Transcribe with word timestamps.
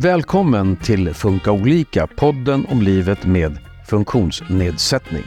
Välkommen 0.00 0.76
till 0.76 1.14
Funka 1.14 1.52
olika, 1.52 2.06
podden 2.06 2.66
om 2.70 2.82
livet 2.82 3.26
med 3.26 3.58
funktionsnedsättning. 3.86 5.24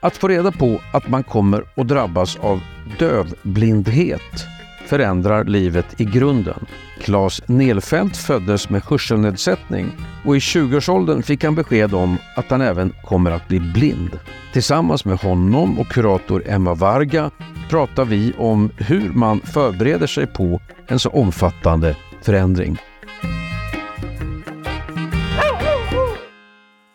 Att 0.00 0.16
få 0.16 0.28
reda 0.28 0.52
på 0.52 0.80
att 0.92 1.08
man 1.08 1.24
kommer 1.24 1.64
att 1.76 1.88
drabbas 1.88 2.36
av 2.36 2.60
dövblindhet 2.98 4.55
förändrar 4.86 5.44
livet 5.44 6.00
i 6.00 6.04
grunden. 6.04 6.66
Claes 7.00 7.48
Nelfelt 7.48 8.16
föddes 8.16 8.70
med 8.70 8.82
hörselnedsättning 8.82 9.92
och 10.24 10.36
i 10.36 10.38
20-årsåldern 10.38 11.22
fick 11.22 11.44
han 11.44 11.54
besked 11.54 11.94
om 11.94 12.18
att 12.36 12.50
han 12.50 12.60
även 12.60 12.92
kommer 13.04 13.30
att 13.30 13.48
bli 13.48 13.60
blind. 13.60 14.18
Tillsammans 14.52 15.04
med 15.04 15.18
honom 15.18 15.78
och 15.78 15.86
kurator 15.86 16.42
Emma 16.46 16.74
Varga 16.74 17.30
pratar 17.70 18.04
vi 18.04 18.34
om 18.38 18.70
hur 18.76 19.12
man 19.12 19.40
förbereder 19.40 20.06
sig 20.06 20.26
på 20.26 20.60
en 20.86 20.98
så 20.98 21.10
omfattande 21.10 21.96
förändring. 22.22 22.78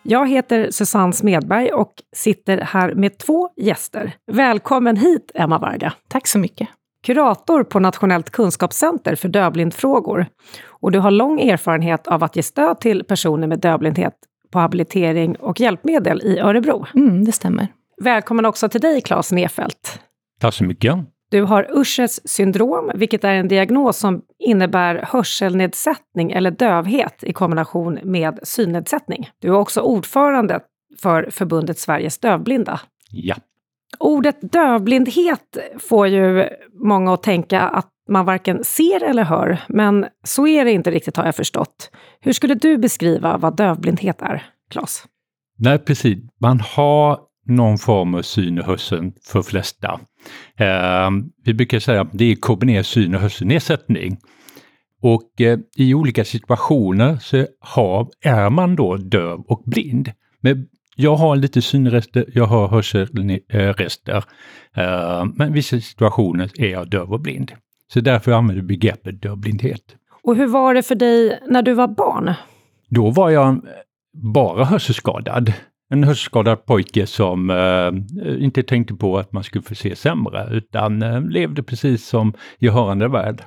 Jag 0.03 0.29
heter 0.29 0.71
Susanne 0.71 1.13
Smedberg 1.13 1.71
och 1.71 1.93
sitter 2.15 2.57
här 2.57 2.93
med 2.93 3.17
två 3.17 3.49
gäster. 3.57 4.13
Välkommen 4.31 4.97
hit, 4.97 5.31
Emma 5.33 5.59
Varga. 5.59 5.93
Tack 6.07 6.27
så 6.27 6.39
mycket. 6.39 6.67
Kurator 7.03 7.63
på 7.63 7.79
Nationellt 7.79 8.29
kunskapscenter 8.29 9.15
för 9.15 9.29
dövblindfrågor. 9.29 10.25
Och 10.67 10.91
du 10.91 10.99
har 10.99 11.11
lång 11.11 11.41
erfarenhet 11.41 12.07
av 12.07 12.23
att 12.23 12.35
ge 12.35 12.43
stöd 12.43 12.79
till 12.79 13.03
personer 13.03 13.47
med 13.47 13.59
dövblindhet 13.59 14.13
på 14.51 14.59
habilitering 14.59 15.35
och 15.35 15.59
hjälpmedel 15.59 16.21
i 16.21 16.39
Örebro. 16.39 16.85
Mm, 16.95 17.25
det 17.25 17.31
stämmer. 17.31 17.67
Välkommen 18.01 18.45
också 18.45 18.69
till 18.69 18.81
dig, 18.81 19.01
Claes 19.01 19.31
Nefelt. 19.31 19.99
Tack 20.39 20.53
så 20.53 20.63
mycket. 20.63 20.95
Du 21.31 21.41
har 21.41 21.67
Uschers 21.71 22.19
syndrom, 22.25 22.91
vilket 22.95 23.23
är 23.23 23.33
en 23.33 23.47
diagnos 23.47 23.97
som 23.97 24.21
innebär 24.39 25.05
hörselnedsättning 25.07 26.31
eller 26.31 26.51
dövhet 26.51 27.23
i 27.23 27.33
kombination 27.33 27.99
med 28.03 28.39
synnedsättning. 28.43 29.29
Du 29.39 29.47
är 29.47 29.53
också 29.53 29.81
ordförande 29.81 30.59
för 31.01 31.29
förbundet 31.31 31.79
Sveriges 31.79 32.19
dövblinda. 32.19 32.79
Ja. 33.11 33.35
Ordet 33.99 34.37
dövblindhet 34.41 35.57
får 35.79 36.07
ju 36.07 36.49
många 36.73 37.13
att 37.13 37.23
tänka 37.23 37.61
att 37.61 37.87
man 38.09 38.25
varken 38.25 38.63
ser 38.63 39.03
eller 39.03 39.23
hör, 39.23 39.57
men 39.67 40.05
så 40.23 40.47
är 40.47 40.65
det 40.65 40.71
inte 40.71 40.91
riktigt 40.91 41.17
har 41.17 41.25
jag 41.25 41.35
förstått. 41.35 41.91
Hur 42.21 42.33
skulle 42.33 42.55
du 42.55 42.77
beskriva 42.77 43.37
vad 43.37 43.57
dövblindhet 43.57 44.21
är, 44.21 44.45
Claes? 44.71 45.03
Nej, 45.57 45.79
precis. 45.79 46.17
Man 46.41 46.59
har 46.59 47.19
någon 47.45 47.77
form 47.77 48.15
av 48.15 48.21
syn 48.21 48.59
och 48.59 48.65
hörsel 48.65 49.11
för 49.23 49.41
flesta. 49.41 49.99
Eh, 50.57 51.09
vi 51.43 51.53
brukar 51.53 51.79
säga 51.79 52.01
att 52.01 52.09
det 52.11 52.31
är 52.31 52.35
kombinerad 52.35 52.85
syn 52.85 53.15
och 53.15 53.21
hörselnedsättning. 53.21 54.17
Och 55.01 55.41
eh, 55.41 55.59
i 55.75 55.93
olika 55.93 56.25
situationer 56.25 57.17
så 57.21 57.45
har, 57.59 58.07
är 58.21 58.49
man 58.49 58.75
då 58.75 58.97
döv 58.97 59.39
och 59.39 59.63
blind. 59.65 60.11
Men 60.41 60.67
jag 61.01 61.15
har 61.15 61.35
lite 61.35 61.61
synrester, 61.61 62.25
jag 62.33 62.45
har 62.45 62.67
hörselrester. 62.67 64.23
Eh, 64.75 65.25
men 65.35 65.49
i 65.49 65.51
vissa 65.51 65.79
situationer 65.79 66.49
är 66.57 66.69
jag 66.69 66.89
döv 66.89 67.13
och 67.13 67.19
blind. 67.19 67.51
Så 67.93 67.99
därför 67.99 68.31
använder 68.31 68.61
jag 68.61 68.67
begreppet 68.67 69.21
dövblindhet. 69.21 69.95
Och 70.23 70.35
hur 70.35 70.47
var 70.47 70.73
det 70.73 70.83
för 70.83 70.95
dig 70.95 71.39
när 71.47 71.61
du 71.61 71.73
var 71.73 71.87
barn? 71.87 72.33
Då 72.89 73.09
var 73.09 73.29
jag 73.29 73.61
bara 74.13 74.65
hörselskadad 74.65 75.53
en 75.91 76.03
hörselskadad 76.03 76.65
pojke 76.65 77.07
som 77.07 77.49
eh, 77.49 78.43
inte 78.43 78.63
tänkte 78.63 78.93
på 78.93 79.17
att 79.17 79.31
man 79.31 79.43
skulle 79.43 79.61
få 79.61 79.75
se 79.75 79.95
sämre 79.95 80.47
utan 80.51 81.01
eh, 81.01 81.21
levde 81.21 81.63
precis 81.63 82.07
som 82.07 82.33
i 82.59 82.67
hörande 82.67 83.07
värld. 83.07 83.43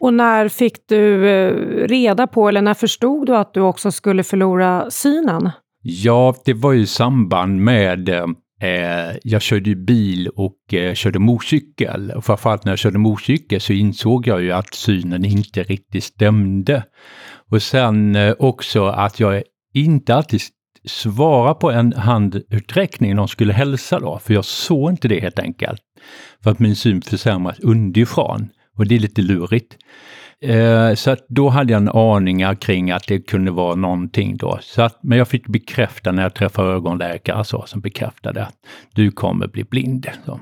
Och 0.00 0.14
när 0.14 0.48
fick 0.48 0.88
du 0.88 1.28
eh, 1.28 1.54
reda 1.88 2.26
på, 2.26 2.48
eller 2.48 2.62
när 2.62 2.74
förstod 2.74 3.26
du 3.26 3.36
att 3.36 3.54
du 3.54 3.60
också 3.60 3.90
skulle 3.90 4.22
förlora 4.22 4.90
synen? 4.90 5.50
Ja, 5.82 6.34
det 6.44 6.54
var 6.54 6.72
ju 6.72 6.80
i 6.80 6.86
samband 6.86 7.60
med 7.60 8.08
eh, 8.08 9.16
jag 9.22 9.42
körde 9.42 9.70
ju 9.70 9.76
bil 9.76 10.28
och 10.28 10.74
eh, 10.74 10.94
körde 10.94 11.18
motorcykel. 11.18 12.10
Och 12.10 12.24
framförallt 12.24 12.64
när 12.64 12.72
jag 12.72 12.78
körde 12.78 12.98
motorcykel 12.98 13.60
så 13.60 13.72
insåg 13.72 14.26
jag 14.26 14.42
ju 14.42 14.52
att 14.52 14.74
synen 14.74 15.24
inte 15.24 15.62
riktigt 15.62 16.04
stämde. 16.04 16.84
Och 17.50 17.62
sen 17.62 18.16
eh, 18.16 18.34
också 18.38 18.86
att 18.86 19.20
jag 19.20 19.42
inte 19.74 20.14
alltid 20.14 20.40
svara 20.84 21.54
på 21.54 21.70
en 21.70 21.92
handuträckning 21.92 23.10
när 23.10 23.16
någon 23.16 23.28
skulle 23.28 23.52
hälsa 23.52 24.00
då, 24.00 24.18
för 24.18 24.34
jag 24.34 24.44
såg 24.44 24.90
inte 24.90 25.08
det 25.08 25.20
helt 25.20 25.38
enkelt. 25.38 25.80
För 26.42 26.50
att 26.50 26.58
min 26.58 26.76
syn 26.76 27.02
försämras 27.02 27.60
underifrån 27.60 28.48
och 28.78 28.86
det 28.86 28.94
är 28.94 28.98
lite 28.98 29.22
lurigt. 29.22 29.76
Eh, 30.42 30.94
så 30.94 31.10
att 31.10 31.26
då 31.28 31.48
hade 31.48 31.72
jag 31.72 31.82
en 31.82 31.88
aning 31.88 32.56
kring 32.56 32.90
att 32.90 33.06
det 33.08 33.18
kunde 33.20 33.50
vara 33.50 33.74
någonting 33.74 34.36
då. 34.36 34.58
Så 34.60 34.82
att, 34.82 34.98
men 35.02 35.18
jag 35.18 35.28
fick 35.28 35.48
bekräfta 35.48 36.12
när 36.12 36.22
jag 36.22 36.34
träffade 36.34 36.68
ögonläkare 36.68 37.44
så, 37.44 37.62
som 37.66 37.80
bekräftade 37.80 38.44
att 38.44 38.56
du 38.94 39.10
kommer 39.10 39.46
bli 39.46 39.64
blind. 39.64 40.08
Så. 40.26 40.40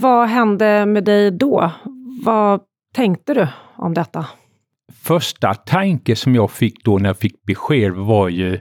Vad 0.00 0.28
hände 0.28 0.86
med 0.86 1.04
dig 1.04 1.30
då? 1.30 1.72
Vad 2.24 2.60
tänkte 2.94 3.34
du 3.34 3.48
om 3.76 3.94
detta? 3.94 4.26
Första 4.92 5.54
tanke 5.54 6.16
som 6.16 6.34
jag 6.34 6.50
fick 6.50 6.84
då 6.84 6.98
när 6.98 7.08
jag 7.08 7.18
fick 7.18 7.42
besked 7.42 7.92
var 7.92 8.28
ju 8.28 8.60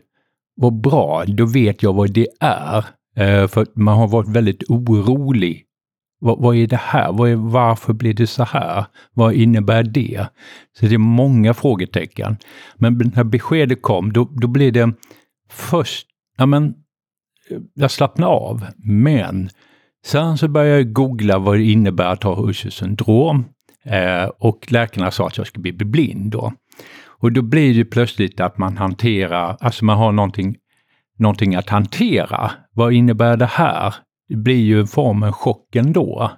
vad 0.55 0.81
bra, 0.81 1.23
då 1.27 1.45
vet 1.45 1.83
jag 1.83 1.93
vad 1.93 2.13
det 2.13 2.27
är. 2.39 2.77
Eh, 3.17 3.47
för 3.47 3.65
man 3.75 3.97
har 3.97 4.07
varit 4.07 4.29
väldigt 4.29 4.63
orolig. 4.69 5.64
Vad, 6.19 6.41
vad 6.41 6.55
är 6.55 6.67
det 6.67 6.79
här? 6.81 7.11
Vad 7.11 7.29
är, 7.29 7.35
varför 7.35 7.93
blir 7.93 8.13
det 8.13 8.27
så 8.27 8.43
här? 8.43 8.85
Vad 9.13 9.33
innebär 9.33 9.83
det? 9.83 10.27
Så 10.79 10.85
det 10.85 10.93
är 10.93 10.97
många 10.97 11.53
frågetecken. 11.53 12.37
Men 12.75 13.11
när 13.15 13.23
beskedet 13.23 13.81
kom, 13.81 14.13
då, 14.13 14.29
då 14.31 14.47
blev 14.47 14.73
det 14.73 14.93
först, 15.49 16.07
ja 16.37 16.45
men, 16.45 16.65
eh, 17.49 17.57
jag 17.73 17.91
slappnade 17.91 18.31
av. 18.31 18.65
Men 18.77 19.49
sen 20.05 20.37
så 20.37 20.47
började 20.47 20.77
jag 20.77 20.93
googla 20.93 21.39
vad 21.39 21.57
det 21.57 21.63
innebär 21.63 22.05
att 22.05 22.23
ha 22.23 22.49
Usher 22.49 22.69
syndrom. 22.69 23.45
Eh, 23.85 24.25
och 24.39 24.71
läkarna 24.71 25.11
sa 25.11 25.27
att 25.27 25.37
jag 25.37 25.47
skulle 25.47 25.73
bli 25.73 25.85
blind 25.85 26.31
då. 26.31 26.53
Och 27.05 27.31
då 27.31 27.41
blir 27.41 27.73
det 27.73 27.85
plötsligt 27.85 28.39
att 28.39 28.57
man 28.57 28.77
hanterar, 28.77 29.57
alltså 29.59 29.85
man 29.85 29.97
har 29.97 30.11
någonting, 30.11 30.55
någonting 31.17 31.55
att 31.55 31.69
hantera. 31.69 32.51
Vad 32.73 32.93
innebär 32.93 33.37
det 33.37 33.45
här? 33.45 33.95
Det 34.27 34.35
blir 34.35 34.61
ju 34.61 34.79
en 34.79 34.87
form 34.87 35.23
av 35.23 35.31
chock 35.31 35.75
ändå. 35.75 36.31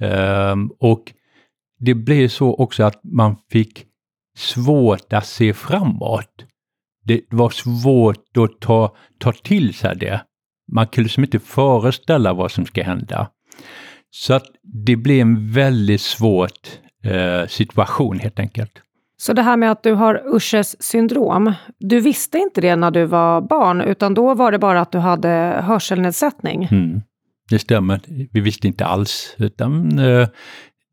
Um, 0.00 0.72
och 0.78 1.12
det 1.78 1.94
blev 1.94 2.28
så 2.28 2.54
också 2.54 2.84
att 2.84 3.00
man 3.04 3.36
fick 3.50 3.86
svårt 4.36 5.12
att 5.12 5.26
se 5.26 5.54
framåt. 5.54 6.46
Det 7.04 7.20
var 7.30 7.50
svårt 7.50 8.36
att 8.36 8.60
ta, 8.60 8.96
ta 9.18 9.32
till 9.32 9.74
sig 9.74 9.96
det. 9.96 10.20
Man 10.72 10.86
kunde 10.86 11.04
liksom 11.04 11.24
inte 11.24 11.38
föreställa 11.38 12.32
vad 12.32 12.50
som 12.50 12.66
ska 12.66 12.82
hända. 12.82 13.30
Så 14.10 14.34
att 14.34 14.46
det 14.62 14.96
blev 14.96 15.20
en 15.20 15.52
väldigt 15.52 16.00
svår 16.00 16.48
eh, 17.04 17.46
situation 17.46 18.18
helt 18.18 18.38
enkelt. 18.38 18.72
Så 19.18 19.32
det 19.32 19.42
här 19.42 19.56
med 19.56 19.70
att 19.70 19.82
du 19.82 19.92
har 19.92 20.22
Uschers 20.24 20.76
syndrom, 20.80 21.52
du 21.78 22.00
visste 22.00 22.38
inte 22.38 22.60
det 22.60 22.76
när 22.76 22.90
du 22.90 23.04
var 23.04 23.40
barn, 23.40 23.80
utan 23.80 24.14
då 24.14 24.34
var 24.34 24.52
det 24.52 24.58
bara 24.58 24.80
att 24.80 24.92
du 24.92 24.98
hade 24.98 25.62
hörselnedsättning? 25.64 26.68
Mm, 26.70 27.02
det 27.50 27.58
stämmer. 27.58 28.00
Vi 28.32 28.40
visste 28.40 28.66
inte 28.66 28.84
alls, 28.84 29.34
utan 29.38 29.98
eh, 29.98 30.28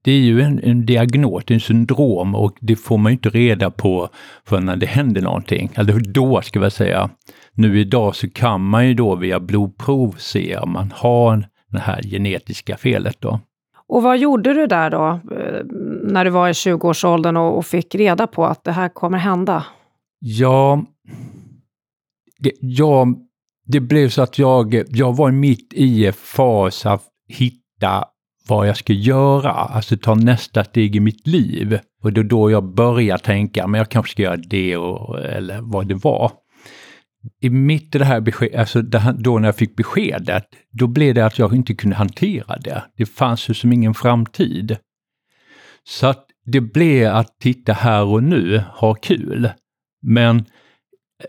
det 0.03 0.11
är 0.11 0.19
ju 0.19 0.41
en, 0.41 0.59
en 0.63 0.85
diagnos, 0.85 1.43
en 1.47 1.59
syndrom 1.59 2.35
och 2.35 2.57
det 2.61 2.75
får 2.75 2.97
man 2.97 3.11
inte 3.11 3.29
reda 3.29 3.71
på 3.71 4.09
förrän 4.45 4.65
när 4.65 4.75
det 4.75 4.85
händer 4.85 5.21
någonting. 5.21 5.71
Eller 5.75 5.99
då 5.99 6.41
ska 6.41 6.59
jag 6.59 6.71
säga. 6.71 7.09
Nu 7.53 7.79
idag 7.79 8.15
så 8.15 8.29
kan 8.29 8.61
man 8.61 8.87
ju 8.87 8.93
då 8.93 9.15
via 9.15 9.39
blodprov 9.39 10.15
se 10.17 10.57
om 10.57 10.71
man 10.71 10.93
har 10.95 11.45
det 11.71 11.79
här 11.79 12.01
genetiska 12.03 12.77
felet 12.77 13.21
då. 13.21 13.39
Och 13.87 14.03
vad 14.03 14.17
gjorde 14.17 14.53
du 14.53 14.67
där 14.67 14.89
då, 14.89 15.19
eh, 15.35 15.65
när 16.03 16.25
du 16.25 16.31
var 16.31 16.49
i 16.49 16.51
20-årsåldern 16.51 17.37
och, 17.37 17.57
och 17.57 17.65
fick 17.65 17.95
reda 17.95 18.27
på 18.27 18.45
att 18.45 18.63
det 18.63 18.71
här 18.71 18.89
kommer 18.89 19.17
hända? 19.17 19.65
Ja, 20.19 20.83
det, 22.39 22.51
ja, 22.59 23.07
det 23.65 23.79
blev 23.79 24.09
så 24.09 24.21
att 24.21 24.39
jag, 24.39 24.83
jag 24.89 25.15
var 25.15 25.31
mitt 25.31 25.73
i 25.73 26.05
en 26.05 26.13
fas 26.13 26.85
att 26.85 27.03
hitta 27.27 28.05
vad 28.47 28.67
jag 28.67 28.77
ska 28.77 28.93
göra, 28.93 29.51
alltså 29.51 29.97
ta 29.97 30.15
nästa 30.15 30.63
steg 30.63 30.95
i 30.95 30.99
mitt 30.99 31.27
liv. 31.27 31.79
Och 32.03 32.13
det 32.13 32.21
är 32.21 32.23
då 32.23 32.51
jag 32.51 32.73
börjar 32.73 33.17
tänka, 33.17 33.67
men 33.67 33.77
jag 33.77 33.89
kanske 33.89 34.11
ska 34.11 34.21
göra 34.21 34.37
det 34.37 34.77
och, 34.77 35.19
eller 35.19 35.61
vad 35.61 35.87
det 35.87 35.95
var 35.95 36.31
i 37.41 37.49
mitt 37.49 37.95
i 37.95 37.97
det 37.97 38.05
här 38.05 38.21
beskedet, 38.21 38.59
alltså 38.59 38.81
då 39.11 39.39
när 39.39 39.47
jag 39.47 39.55
fick 39.55 39.75
beskedet, 39.75 40.45
då 40.71 40.87
blev 40.87 41.15
det 41.15 41.25
att 41.25 41.39
jag 41.39 41.55
inte 41.55 41.73
kunde 41.73 41.95
hantera 41.95 42.57
det. 42.57 42.83
Det 42.97 43.05
fanns 43.05 43.49
ju 43.49 43.53
som 43.53 43.73
ingen 43.73 43.93
framtid. 43.93 44.77
Så 45.83 46.07
att 46.07 46.25
det 46.45 46.61
blev 46.61 47.15
att 47.15 47.39
titta 47.39 47.73
här 47.73 48.03
och 48.03 48.23
nu, 48.23 48.63
ha 48.75 48.93
kul, 48.93 49.49
men 50.01 50.45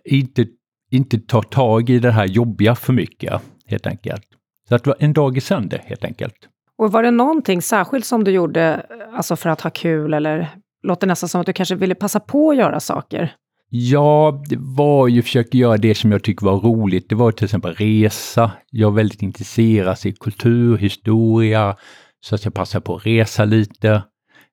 inte, 0.05 0.47
inte 0.94 1.19
ta 1.19 1.43
tag 1.43 1.91
i 1.91 1.99
det 1.99 2.11
här 2.11 2.26
jobbiga 2.26 2.75
för 2.75 2.93
mycket, 2.93 3.43
helt 3.67 3.87
enkelt. 3.87 4.25
Så 4.69 4.75
att 4.75 4.85
det 4.85 4.91
var 4.91 4.96
en 5.00 5.12
dag 5.12 5.37
i 5.37 5.41
sänder, 5.41 5.82
helt 5.87 6.05
enkelt. 6.05 6.35
Och 6.79 6.93
var 6.93 7.02
det 7.02 7.11
någonting 7.11 7.62
särskilt 7.62 8.06
som 8.06 8.25
du 8.25 8.31
gjorde 8.31 8.87
alltså 9.12 9.37
för 9.37 9.50
att 9.50 9.61
ha 9.61 9.70
kul 9.70 10.14
eller 10.14 10.50
låter 10.82 11.06
nästan 11.06 11.29
som 11.29 11.41
att 11.41 11.46
du 11.46 11.52
kanske 11.52 11.75
ville 11.75 11.94
passa 11.94 12.20
på 12.20 12.50
att 12.50 12.56
göra 12.56 12.81
saker? 12.81 13.35
Ja, 13.69 14.43
det 14.49 14.56
var 14.58 15.08
ju 15.08 15.23
försöka 15.23 15.58
göra 15.58 15.76
det 15.76 15.94
som 15.94 16.12
jag 16.12 16.23
tycker 16.23 16.46
var 16.46 16.56
roligt. 16.56 17.08
Det 17.08 17.14
var 17.14 17.32
till 17.32 17.44
exempel 17.44 17.75
resa. 17.75 18.52
Jag 18.70 18.93
är 18.93 18.96
väldigt 18.96 19.23
intresserad 19.23 19.99
i 20.05 20.12
kultur, 20.12 20.76
historia, 20.76 21.76
så 22.20 22.35
att 22.35 22.44
jag 22.44 22.55
passar 22.55 22.81
på 22.81 22.96
att 22.96 23.06
resa 23.06 23.44
lite. 23.44 24.02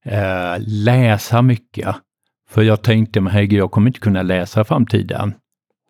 Eh, 0.05 0.55
läsa 0.59 1.41
mycket. 1.41 1.95
För 2.49 2.61
jag 2.61 2.81
tänkte, 2.81 3.21
men 3.21 3.33
herregud, 3.33 3.59
jag 3.59 3.71
kommer 3.71 3.88
inte 3.88 3.99
kunna 3.99 4.21
läsa 4.21 4.61
i 4.61 4.63
framtiden. 4.63 5.33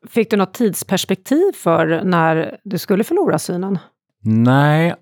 Fick 0.10 0.32
du 0.32 0.38
något 0.38 0.54
tidsperspektiv 0.54 1.52
för 1.56 2.02
när 2.04 2.58
du 2.64 2.78
skulle 2.78 3.04
förlora 3.04 3.40
synen? 3.40 3.78
Nej, 4.24 4.96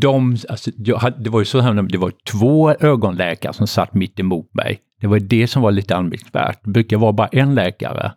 de, 0.00 0.36
alltså, 0.48 0.70
jag, 0.76 1.12
det 1.18 1.30
var 1.30 1.38
ju 1.38 1.44
så 1.44 1.60
här, 1.60 1.82
det 1.82 1.98
var 1.98 2.12
två 2.32 2.72
ögonläkare 2.72 3.52
som 3.52 3.66
satt 3.66 3.94
mitt 3.94 4.20
emot 4.20 4.54
mig. 4.54 4.80
Det 5.00 5.06
var 5.06 5.18
det 5.18 5.46
som 5.46 5.62
var 5.62 5.72
lite 5.72 5.96
anmärkningsvärt. 5.96 6.60
Det 6.64 6.70
brukar 6.70 6.96
vara 6.96 7.12
bara 7.12 7.28
en 7.28 7.54
läkare. 7.54 8.12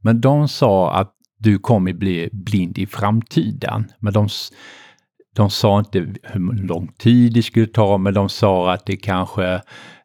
Men 0.00 0.20
de 0.20 0.48
sa 0.48 0.92
att 0.92 1.14
du 1.38 1.58
kommer 1.58 1.92
bli 1.92 2.28
blind 2.32 2.78
i 2.78 2.86
framtiden. 2.86 3.92
Men 3.98 4.12
de, 4.12 4.28
de 5.36 5.50
sa 5.50 5.78
inte 5.78 5.98
hur 6.22 6.66
lång 6.66 6.88
tid 6.98 7.32
det 7.32 7.42
skulle 7.42 7.66
ta, 7.66 7.98
men 7.98 8.14
de 8.14 8.28
sa 8.28 8.72
att 8.72 8.86
det 8.86 8.96
kanske, 8.96 9.52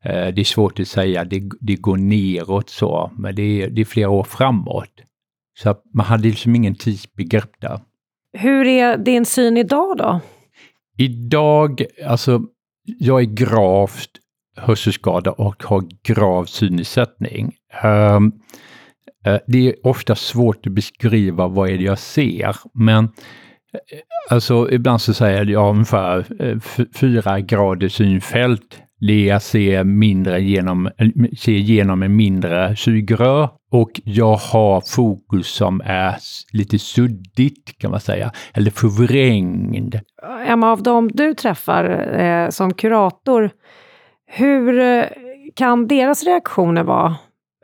eh, 0.01 0.27
det 0.27 0.39
är 0.39 0.43
svårt 0.43 0.79
att 0.79 0.87
säga, 0.87 1.23
det, 1.23 1.41
det 1.59 1.75
går 1.75 1.97
neråt 1.97 2.69
så, 2.69 3.11
men 3.17 3.35
det 3.35 3.61
är, 3.61 3.69
det 3.69 3.81
är 3.81 3.85
flera 3.85 4.09
år 4.09 4.23
framåt. 4.23 4.89
Så 5.57 5.75
man 5.93 6.05
hade 6.05 6.23
liksom 6.23 6.55
ingen 6.55 6.75
tidsbegrepp 6.75 7.61
där. 7.61 7.79
Hur 8.33 8.67
är 8.67 8.97
din 8.97 9.25
syn 9.25 9.57
idag 9.57 9.97
då? 9.97 10.19
Idag, 10.97 11.85
alltså, 12.05 12.41
jag 12.99 13.21
är 13.21 13.25
gravt 13.25 14.09
hörselskada 14.57 15.31
och 15.31 15.63
har 15.63 15.83
grav 16.03 16.45
synnedsättning. 16.45 17.53
Um, 17.83 18.31
uh, 19.27 19.37
det 19.47 19.69
är 19.69 19.87
ofta 19.87 20.15
svårt 20.15 20.67
att 20.67 20.73
beskriva 20.73 21.47
vad 21.47 21.69
är 21.69 21.77
det 21.77 21.83
jag 21.83 21.99
ser, 21.99 22.55
men 22.73 23.09
Alltså 24.29 24.71
ibland 24.71 25.01
så 25.01 25.13
säger 25.13 25.45
jag 25.45 25.69
ungefär 25.69 26.25
fyra 26.97 27.39
grader 27.39 27.89
synfält. 27.89 28.81
Lea 28.99 29.39
ser 29.39 29.83
mindre 29.83 30.41
genom, 30.41 30.89
se 31.37 31.51
genom 31.51 32.03
en 32.03 32.15
mindre 32.15 32.75
sugrör 32.75 33.49
och 33.71 34.01
jag 34.03 34.35
har 34.35 34.95
fokus 34.95 35.47
som 35.47 35.81
är 35.85 36.15
lite 36.51 36.79
suddigt 36.79 37.77
kan 37.77 37.91
man 37.91 37.99
säga, 37.99 38.31
eller 38.53 38.71
förvrängd. 38.71 39.99
Emma, 40.47 40.71
av 40.71 40.83
de 40.83 41.07
du 41.07 41.33
träffar 41.33 42.15
eh, 42.19 42.49
som 42.49 42.73
kurator, 42.73 43.49
hur 44.25 44.79
eh, 44.79 45.03
kan 45.55 45.87
deras 45.87 46.23
reaktioner 46.23 46.83
vara 46.83 47.15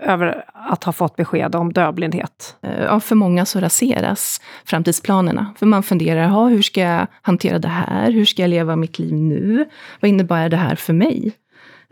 över 0.02 0.46
att 0.54 0.84
ha 0.84 0.94
fått 0.94 1.16
besked 1.16 1.56
om 1.56 1.74
dövblindhet? 1.74 2.56
Eh, 2.62 2.84
ja, 2.84 3.00
för 3.00 3.16
många 3.16 3.46
så 3.46 3.60
raseras 3.60 4.42
framtidsplanerna. 4.66 5.54
För 5.58 5.66
man 5.66 5.84
funderar, 5.84 6.50
hur 6.50 6.62
ska 6.62 6.82
jag 6.82 7.08
hantera 7.22 7.60
det 7.60 7.68
här? 7.68 8.12
Hur 8.12 8.26
ska 8.26 8.42
jag 8.42 8.50
leva 8.50 8.76
mitt 8.76 9.00
liv 9.00 9.14
nu? 9.14 9.70
Vad 10.00 10.10
innebär 10.10 10.50
det 10.50 10.58
här 10.58 10.76
för 10.76 10.94
mig? 10.94 11.32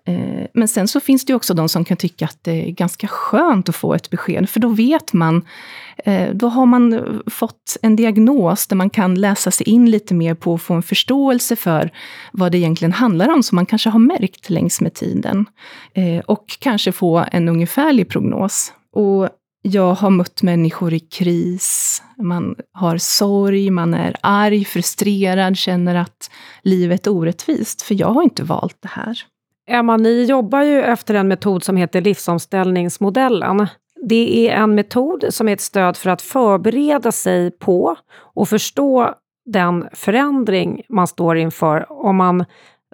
Eh, 0.10 0.46
men 0.54 0.68
sen 0.68 0.88
så 0.88 1.00
finns 1.00 1.26
det 1.26 1.34
också 1.34 1.54
de 1.54 1.70
som 1.70 1.86
kan 1.86 1.98
tycka 1.98 2.26
att 2.26 2.38
det 2.42 2.68
är 2.68 2.72
ganska 2.72 3.08
skönt 3.08 3.70
att 3.70 3.76
få 3.76 3.94
ett 3.94 4.10
besked, 4.10 4.50
för 4.50 4.60
då 4.60 4.68
vet 4.68 5.14
man, 5.14 5.46
eh, 5.98 6.34
då 6.34 6.48
har 6.48 6.66
man 6.66 6.94
eh, 6.94 7.02
fått 7.28 7.78
en 7.82 7.96
diagnos 7.96 8.68
där 8.68 8.76
man 8.76 8.90
kan 8.90 9.16
läsa 9.16 9.52
sig 9.52 9.70
in 9.70 9.92
lite 9.92 10.14
mer 10.14 10.34
på 10.34 10.54
och 10.54 10.62
få 10.62 10.74
en 10.74 10.84
förståelse 10.84 11.56
för 11.56 11.92
vad 12.32 12.52
det 12.52 12.58
egentligen 12.58 12.92
handlar 12.92 13.30
om, 13.30 13.44
som 13.44 13.56
man 13.56 13.66
kanske 13.66 13.90
har 13.90 14.00
märkt 14.00 14.50
längs 14.50 14.82
med 14.82 14.94
tiden. 14.94 15.46
Och 16.26 16.46
kanske 16.60 16.92
få 16.92 17.26
en 17.32 17.50
ungefärlig 17.50 18.10
prognos. 18.10 18.74
Och 18.96 19.30
jag 19.62 19.94
har 19.94 20.10
mött 20.10 20.42
människor 20.42 20.94
i 20.94 21.00
kris, 21.00 22.02
man 22.18 22.56
har 22.74 22.98
sorg, 22.98 23.70
man 23.70 23.94
är 23.94 24.16
arg, 24.22 24.66
frustrerad, 24.66 25.58
känner 25.58 25.96
att 25.96 26.32
livet 26.64 27.08
är 27.08 27.12
orättvist, 27.12 27.82
för 27.82 27.96
jag 27.96 28.08
har 28.08 28.24
inte 28.24 28.44
valt 28.44 28.78
det 28.82 28.90
här. 28.92 29.24
Emma, 29.71 29.98
ni 29.98 30.24
jobbar 30.24 30.62
ju 30.62 30.81
efter 30.81 31.13
en 31.13 31.27
metod 31.27 31.63
som 31.63 31.77
heter 31.77 32.01
livsomställningsmodellen. 32.01 33.68
Det 34.01 34.50
är 34.50 34.56
en 34.56 34.75
metod 34.75 35.25
som 35.30 35.48
är 35.48 35.54
ett 35.54 35.62
stöd 35.62 35.98
för 35.98 36.10
att 36.10 36.21
förbereda 36.21 37.12
sig 37.12 37.51
på 37.51 37.95
och 38.18 38.50
förstå 38.50 39.16
den 39.45 39.89
förändring 39.94 40.81
man 40.89 41.07
står 41.07 41.38
inför 41.38 41.92
om 41.92 42.16
man 42.16 42.45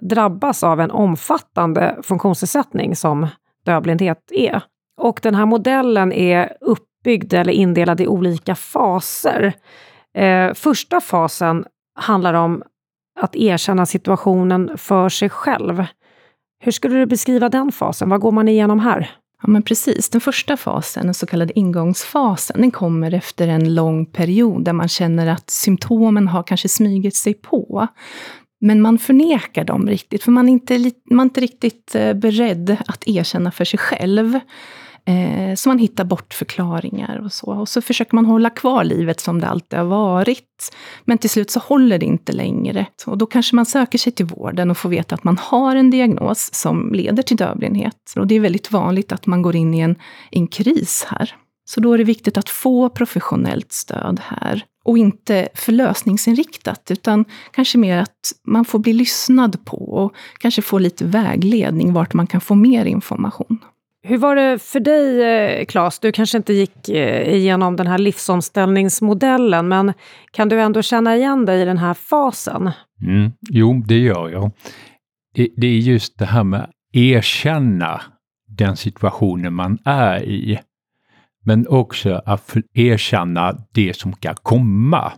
drabbas 0.02 0.64
av 0.64 0.80
en 0.80 0.90
omfattande 0.90 1.98
funktionsnedsättning 2.02 2.96
som 2.96 3.26
dövblindhet 3.64 4.18
är. 4.30 4.62
Och 5.00 5.20
den 5.22 5.34
här 5.34 5.46
modellen 5.46 6.12
är 6.12 6.56
uppbyggd 6.60 7.34
eller 7.34 7.52
indelad 7.52 8.00
i 8.00 8.06
olika 8.06 8.54
faser. 8.54 9.52
Eh, 10.14 10.54
första 10.54 11.00
fasen 11.00 11.64
handlar 11.94 12.34
om 12.34 12.62
att 13.20 13.36
erkänna 13.36 13.86
situationen 13.86 14.78
för 14.78 15.08
sig 15.08 15.28
själv. 15.30 15.84
Hur 16.58 16.72
skulle 16.72 16.96
du 16.96 17.06
beskriva 17.06 17.48
den 17.48 17.72
fasen? 17.72 18.08
Vad 18.08 18.20
går 18.20 18.32
man 18.32 18.48
igenom 18.48 18.80
här? 18.80 19.10
Ja, 19.42 19.48
men 19.48 19.62
precis. 19.62 20.10
Den 20.10 20.20
första 20.20 20.56
fasen, 20.56 21.04
den 21.04 21.14
så 21.14 21.26
kallade 21.26 21.58
ingångsfasen, 21.58 22.60
den 22.60 22.70
kommer 22.70 23.14
efter 23.14 23.48
en 23.48 23.74
lång 23.74 24.06
period 24.06 24.64
där 24.64 24.72
man 24.72 24.88
känner 24.88 25.26
att 25.26 25.50
symptomen 25.50 26.28
har 26.28 26.42
kanske 26.42 26.68
smugit 26.68 27.16
sig 27.16 27.34
på. 27.34 27.88
Men 28.60 28.80
man 28.80 28.98
förnekar 28.98 29.64
dem 29.64 29.88
riktigt, 29.88 30.22
för 30.22 30.32
man 30.32 30.48
är 30.48 30.52
inte, 30.52 30.90
man 31.10 31.20
är 31.20 31.24
inte 31.24 31.40
riktigt 31.40 31.94
eh, 31.94 32.14
beredd 32.14 32.76
att 32.86 33.08
erkänna 33.08 33.50
för 33.50 33.64
sig 33.64 33.78
själv. 33.78 34.40
Eh, 35.08 35.54
så 35.54 35.68
man 35.68 35.78
hittar 35.78 36.04
bort 36.04 36.34
förklaringar 36.34 37.22
och 37.24 37.32
så. 37.32 37.46
Och 37.46 37.68
så 37.68 37.82
försöker 37.82 38.14
man 38.14 38.24
hålla 38.24 38.50
kvar 38.50 38.84
livet 38.84 39.20
som 39.20 39.40
det 39.40 39.46
alltid 39.46 39.78
har 39.78 39.86
varit. 39.86 40.76
Men 41.04 41.18
till 41.18 41.30
slut 41.30 41.50
så 41.50 41.60
håller 41.60 41.98
det 41.98 42.06
inte 42.06 42.32
längre. 42.32 42.86
Och 43.06 43.18
då 43.18 43.26
kanske 43.26 43.56
man 43.56 43.66
söker 43.66 43.98
sig 43.98 44.12
till 44.12 44.26
vården 44.26 44.70
och 44.70 44.78
får 44.78 44.88
veta 44.88 45.14
att 45.14 45.24
man 45.24 45.38
har 45.38 45.76
en 45.76 45.90
diagnos 45.90 46.54
som 46.54 46.92
leder 46.92 47.22
till 47.22 47.36
dövblindhet. 47.36 48.12
Och 48.16 48.26
det 48.26 48.34
är 48.34 48.40
väldigt 48.40 48.72
vanligt 48.72 49.12
att 49.12 49.26
man 49.26 49.42
går 49.42 49.56
in 49.56 49.74
i 49.74 49.80
en, 49.80 49.96
en 50.30 50.46
kris 50.46 51.06
här. 51.08 51.34
Så 51.64 51.80
då 51.80 51.92
är 51.92 51.98
det 51.98 52.04
viktigt 52.04 52.38
att 52.38 52.48
få 52.48 52.88
professionellt 52.88 53.72
stöd 53.72 54.20
här. 54.24 54.64
Och 54.84 54.98
inte 54.98 55.48
förlösningsinriktat, 55.54 56.90
utan 56.90 57.24
kanske 57.52 57.78
mer 57.78 57.98
att 57.98 58.32
man 58.46 58.64
får 58.64 58.78
bli 58.78 58.92
lyssnad 58.92 59.64
på 59.64 59.76
och 59.76 60.14
kanske 60.38 60.62
få 60.62 60.78
lite 60.78 61.04
vägledning 61.04 61.92
vart 61.92 62.14
man 62.14 62.26
kan 62.26 62.40
få 62.40 62.54
mer 62.54 62.84
information. 62.84 63.58
Hur 64.08 64.18
var 64.18 64.36
det 64.36 64.58
för 64.58 64.80
dig, 64.80 65.22
eh, 65.22 65.64
Claes? 65.64 65.98
Du 65.98 66.12
kanske 66.12 66.36
inte 66.36 66.52
gick 66.52 66.88
eh, 66.88 67.34
igenom 67.34 67.76
den 67.76 67.86
här 67.86 67.98
livsomställningsmodellen, 67.98 69.68
men 69.68 69.92
kan 70.30 70.48
du 70.48 70.60
ändå 70.60 70.82
känna 70.82 71.16
igen 71.16 71.46
dig 71.46 71.62
i 71.62 71.64
den 71.64 71.78
här 71.78 71.94
fasen? 71.94 72.70
Mm, 73.02 73.32
jo, 73.50 73.82
det 73.86 73.98
gör 73.98 74.28
jag. 74.28 74.50
Det 75.56 75.66
är 75.66 75.78
just 75.78 76.18
det 76.18 76.24
här 76.26 76.44
med 76.44 76.60
att 76.60 76.70
erkänna 76.92 78.00
den 78.48 78.76
situationen 78.76 79.54
man 79.54 79.78
är 79.84 80.24
i, 80.24 80.58
men 81.44 81.68
också 81.68 82.22
att 82.26 82.56
erkänna 82.74 83.56
det 83.72 83.96
som 83.96 84.12
kan 84.12 84.34
komma. 84.42 85.12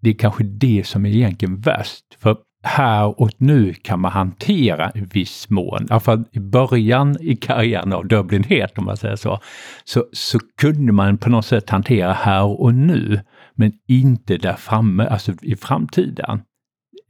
Det 0.00 0.10
är 0.10 0.14
kanske 0.14 0.44
det 0.44 0.86
som 0.86 1.06
är 1.06 1.10
egentligen 1.10 1.60
värst. 1.60 2.04
För 2.18 2.36
här 2.64 3.20
och 3.20 3.30
nu 3.36 3.74
kan 3.74 4.00
man 4.00 4.12
hantera 4.12 4.92
i 4.94 5.00
viss 5.00 5.50
mån. 5.50 5.86
Alltså 5.90 6.24
I 6.32 6.38
början 6.38 7.16
i 7.20 7.36
karriären 7.36 7.92
av 7.92 8.06
dövblindhet, 8.08 8.78
om 8.78 8.84
man 8.84 8.96
säger 8.96 9.16
så, 9.16 9.40
så, 9.84 10.04
så 10.12 10.38
kunde 10.60 10.92
man 10.92 11.18
på 11.18 11.30
något 11.30 11.46
sätt 11.46 11.70
hantera 11.70 12.12
här 12.12 12.44
och 12.44 12.74
nu, 12.74 13.20
men 13.54 13.72
inte 13.88 14.36
där 14.36 14.54
framme, 14.54 15.06
alltså 15.06 15.32
i 15.42 15.56
framtiden. 15.56 16.42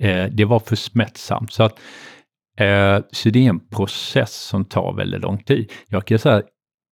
Eh, 0.00 0.24
det 0.30 0.44
var 0.44 0.60
för 0.60 0.76
smärtsamt. 0.76 1.52
Så, 1.52 1.62
att, 1.62 1.78
eh, 2.58 2.98
så 3.12 3.30
det 3.30 3.44
är 3.44 3.48
en 3.48 3.68
process 3.68 4.34
som 4.34 4.64
tar 4.64 4.92
väldigt 4.92 5.20
lång 5.20 5.38
tid. 5.38 5.72
Jag 5.88 6.04
kan 6.04 6.18
säga, 6.18 6.42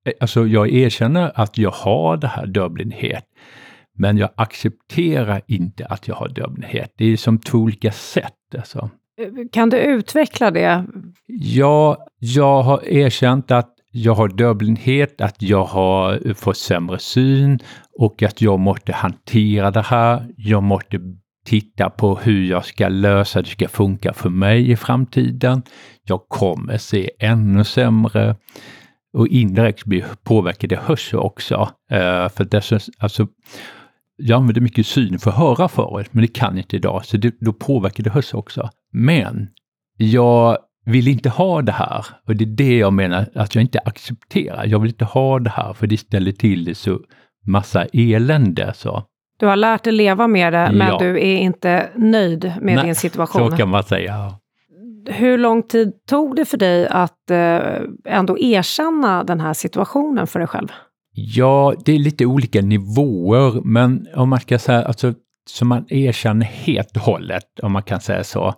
eh, 0.07 0.13
alltså 0.21 0.47
jag 0.47 0.71
erkänner 0.71 1.33
att 1.35 1.59
jag 1.59 1.71
har 1.71 2.17
det 2.17 2.29
här 2.29 2.47
dövblindhet, 2.47 3.25
men 3.99 4.17
jag 4.17 4.31
accepterar 4.35 5.43
inte 5.47 5.87
att 5.87 6.09
jag 6.09 6.15
har 6.15 6.29
dövblindhet. 6.29 6.95
Det 6.97 7.05
är 7.05 7.17
som 7.17 7.39
två 7.39 7.59
olika 7.59 7.93
sätt. 7.93 8.35
Alltså. 8.57 8.91
Kan 9.53 9.71
du 9.71 9.79
utveckla 9.79 10.51
det? 10.51 10.85
Ja, 11.27 12.07
jag 12.19 12.63
har 12.63 12.89
erkänt 12.89 13.51
att 13.51 13.75
jag 13.91 14.15
har 14.15 14.29
dövblindhet, 14.29 15.21
att 15.21 15.43
jag 15.43 15.65
har 15.65 16.35
fått 16.35 16.57
sämre 16.57 16.99
syn 16.99 17.59
och 17.99 18.23
att 18.23 18.43
jag 18.43 18.59
måste 18.61 18.93
hantera 18.93 19.71
det 19.71 19.83
här. 19.83 20.29
Jag 20.37 20.63
måste 20.63 21.01
titta 21.45 21.91
på 21.91 22.15
hur 22.17 22.45
jag 22.45 22.65
ska 22.65 22.89
lösa 22.89 23.43
det 23.43 23.49
ska 23.49 23.69
funka 23.69 24.13
för 24.13 24.31
mig 24.31 24.71
i 24.71 24.77
framtiden. 24.77 25.63
Jag 26.05 26.21
kommer 26.29 26.79
se 26.79 27.11
ännu 27.19 27.65
sämre 27.65 28.37
och 29.13 29.29
indirekt 29.29 29.85
påverkar 30.25 30.69
det 30.69 30.77
hörsel 30.77 31.19
också. 31.19 31.61
Uh, 31.93 32.29
för 32.29 32.45
dess, 32.45 32.73
alltså, 32.99 33.27
jag 34.23 34.37
använde 34.37 34.61
mycket 34.61 34.87
syn 34.87 35.19
för 35.19 35.31
att 35.31 35.37
höra 35.37 35.69
förut, 35.69 36.09
men 36.11 36.23
det 36.23 36.29
kan 36.29 36.59
inte 36.59 36.77
idag, 36.77 37.05
så 37.05 37.17
det, 37.17 37.35
då 37.41 37.53
påverkar 37.53 38.05
det 38.05 38.11
hörsel 38.11 38.39
också. 38.39 38.71
Men 38.93 39.49
jag 39.97 40.59
vill 40.85 41.09
inte 41.09 41.29
ha 41.29 41.63
det 41.63 41.73
här. 41.73 42.07
Och 42.29 42.37
det 42.37 42.45
är 42.45 42.57
det 42.57 42.77
jag 42.79 42.93
menar 42.93 43.27
att 43.35 43.55
jag 43.55 43.63
inte 43.63 43.79
accepterar. 43.79 44.67
Jag 44.67 44.79
vill 44.79 44.91
inte 44.91 45.05
ha 45.05 45.39
det 45.39 45.51
här 45.51 45.73
för 45.73 45.87
det 45.87 45.97
ställer 45.97 46.33
till 46.33 46.65
det 46.65 46.75
så 46.75 47.01
massa 47.47 47.85
elände. 47.93 48.73
Så. 48.75 49.03
Du 49.39 49.47
har 49.47 49.57
lärt 49.57 49.85
dig 49.85 49.93
leva 49.93 50.27
med 50.29 50.53
det, 50.53 50.71
men 50.73 50.89
Ja. 50.89 50.99
du 50.99 51.17
är 51.17 51.37
inte 51.37 51.89
nöjd 51.97 52.53
med 52.61 52.75
Nej, 52.77 52.85
din 52.85 52.95
situation. 52.95 53.51
Så 53.51 53.57
kan 53.57 53.69
man 53.69 53.83
säga. 53.83 54.33
Hur 55.07 55.39
lång 55.39 55.63
tid 55.63 55.93
tog 56.09 56.37
det 56.37 56.45
för 56.45 56.57
dig 56.57 56.89
att 56.89 57.31
eh, 57.31 57.61
ändå 58.05 58.39
erkänna 58.39 59.25
den 59.25 59.41
här 59.41 59.53
situationen 59.53 60.27
för 60.27 60.39
dig 60.39 60.49
själv? 60.49 60.69
Ja, 61.15 61.75
det 61.85 61.93
är 61.93 61.99
lite 61.99 62.27
olika 62.27 62.61
nivåer, 62.63 63.61
men 63.65 64.09
om 64.15 64.29
man 64.29 64.41
ska 64.41 64.59
säga, 64.59 64.83
alltså, 64.83 65.15
som 65.51 65.69
man 65.69 65.87
erkänner 65.89 66.47
helt 66.47 66.97
och 66.97 67.03
hållet, 67.03 67.61
om 67.63 67.73
man 67.73 67.83
kan 67.83 68.01
säga 68.01 68.25
så. 68.25 68.55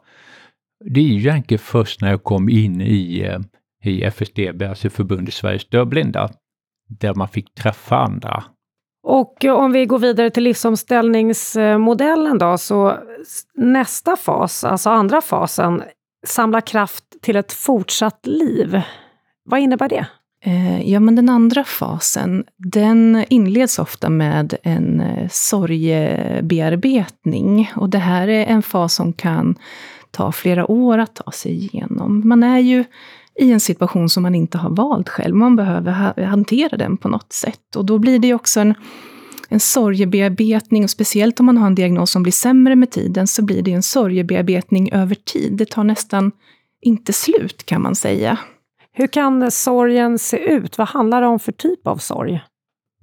Det 0.84 1.00
är 1.00 1.04
ju 1.04 1.18
egentligen 1.18 1.58
först 1.58 2.00
när 2.00 2.10
jag 2.10 2.22
kom 2.22 2.48
in 2.48 2.80
i, 2.80 3.20
eh, 3.20 3.40
i 3.84 4.02
FSDB, 4.02 4.62
alltså 4.62 4.90
Förbundet 4.90 5.34
Sveriges 5.34 5.68
Dövblinda, 5.68 6.30
där 6.88 7.14
man 7.14 7.28
fick 7.28 7.54
träffa 7.54 7.96
andra. 7.96 8.44
Och 9.02 9.44
eh, 9.44 9.54
om 9.54 9.72
vi 9.72 9.86
går 9.86 9.98
vidare 9.98 10.30
till 10.30 10.42
livsomställningsmodellen 10.42 12.38
då, 12.38 12.58
så 12.58 12.98
nästa 13.54 14.16
fas, 14.16 14.64
alltså 14.64 14.90
andra 14.90 15.20
fasen, 15.20 15.82
samla 16.26 16.60
kraft 16.60 17.04
till 17.22 17.36
ett 17.36 17.52
fortsatt 17.52 18.26
liv. 18.26 18.82
Vad 19.44 19.60
innebär 19.60 19.88
det? 19.88 20.06
Eh, 20.46 20.90
ja, 20.90 21.00
men 21.00 21.14
den 21.14 21.28
andra 21.28 21.64
fasen, 21.64 22.44
den 22.56 23.24
inleds 23.28 23.78
ofta 23.78 24.10
med 24.10 24.54
en 24.62 25.00
eh, 25.00 25.28
sorgebearbetning. 25.30 27.72
Och 27.76 27.90
det 27.90 27.98
här 27.98 28.28
är 28.28 28.46
en 28.46 28.62
fas 28.62 28.94
som 28.94 29.12
kan 29.12 29.54
ta 30.10 30.32
flera 30.32 30.70
år 30.70 30.98
att 30.98 31.14
ta 31.14 31.30
sig 31.30 31.52
igenom. 31.52 32.22
Man 32.24 32.42
är 32.42 32.58
ju 32.58 32.84
i 33.40 33.52
en 33.52 33.60
situation 33.60 34.08
som 34.08 34.22
man 34.22 34.34
inte 34.34 34.58
har 34.58 34.70
valt 34.70 35.08
själv. 35.08 35.34
Man 35.34 35.56
behöver 35.56 36.24
hantera 36.24 36.76
den 36.76 36.96
på 36.96 37.08
något 37.08 37.32
sätt. 37.32 37.76
Och 37.76 37.84
då 37.84 37.98
blir 37.98 38.18
det 38.18 38.26
ju 38.26 38.34
också 38.34 38.60
en, 38.60 38.74
en 39.48 39.60
sorgebearbetning. 39.60 40.84
Och 40.84 40.90
speciellt 40.90 41.40
om 41.40 41.46
man 41.46 41.56
har 41.56 41.66
en 41.66 41.74
diagnos 41.74 42.10
som 42.10 42.22
blir 42.22 42.32
sämre 42.32 42.76
med 42.76 42.90
tiden, 42.90 43.26
så 43.26 43.42
blir 43.42 43.62
det 43.62 43.72
en 43.72 43.82
sorgebearbetning 43.82 44.92
över 44.92 45.14
tid. 45.14 45.52
Det 45.52 45.70
tar 45.70 45.84
nästan 45.84 46.32
inte 46.80 47.12
slut, 47.12 47.66
kan 47.66 47.82
man 47.82 47.94
säga. 47.94 48.38
Hur 48.96 49.06
kan 49.06 49.50
sorgen 49.50 50.18
se 50.18 50.36
ut? 50.36 50.78
Vad 50.78 50.88
handlar 50.88 51.20
det 51.20 51.26
om 51.26 51.38
för 51.38 51.52
typ 51.52 51.86
av 51.86 51.96
sorg? 51.96 52.40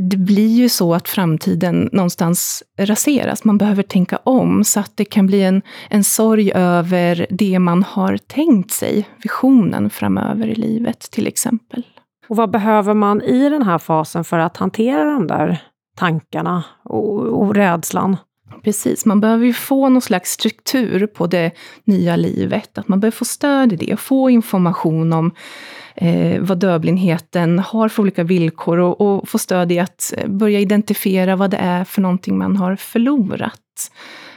det 0.10 0.18
blir 0.18 0.48
ju 0.48 0.70
så 0.70 0.94
att 0.94 1.10
framtiden 1.10 1.90
någonstans 1.92 2.64
raseras. 2.80 3.44
Man 3.44 3.58
behöver 3.58 3.84
tänka 3.84 4.18
om 4.24 4.64
så 4.64 4.80
att 4.80 4.92
det 4.96 5.06
kan 5.06 5.28
bli 5.28 5.42
en, 5.42 5.62
en 5.90 6.04
sorg 6.04 6.52
över 6.56 7.26
det 7.30 7.60
man 7.60 7.84
har 7.84 8.18
tänkt 8.18 8.72
sig, 8.72 9.08
visionen 9.24 9.90
framöver 9.90 10.48
i 10.48 10.56
livet 10.56 11.00
till 11.00 11.28
exempel. 11.28 11.84
Och 12.28 12.36
vad 12.36 12.52
behöver 12.52 12.94
man 12.94 13.22
i 13.22 13.50
den 13.50 13.64
här 13.64 13.78
fasen 13.78 14.24
för 14.24 14.40
att 14.40 14.58
hantera 14.58 15.14
de 15.14 15.28
där 15.28 15.64
tankarna 15.98 16.64
och, 16.84 17.20
och 17.20 17.56
rädslan? 17.56 18.18
Precis, 18.64 19.06
man 19.06 19.22
behöver 19.22 19.46
ju 19.46 19.54
få 19.54 19.90
någon 19.90 20.02
slags 20.02 20.32
struktur 20.32 21.08
på 21.08 21.28
det 21.28 21.52
nya 21.84 22.16
livet. 22.16 22.78
Att 22.78 22.88
man 22.88 23.00
behöver 23.00 23.18
få 23.18 23.26
stöd 23.26 23.74
i 23.74 23.76
det, 23.76 23.98
få 23.98 24.30
information 24.30 25.14
om 25.14 25.32
eh, 25.96 26.42
vad 26.42 26.58
dövblindheten 26.58 27.60
har 27.60 27.90
för 27.90 28.02
olika 28.02 28.24
villkor 28.24 28.78
och, 28.78 29.02
och 29.02 29.30
få 29.30 29.38
stöd 29.38 29.72
i 29.72 29.80
att 29.80 30.14
eh, 30.18 30.28
börja 30.28 30.60
identifiera 30.60 31.36
vad 31.36 31.52
det 31.52 31.58
är 31.58 31.84
för 31.84 32.02
någonting 32.02 32.38
man 32.38 32.58
har 32.58 32.76
förlorat. 32.76 33.92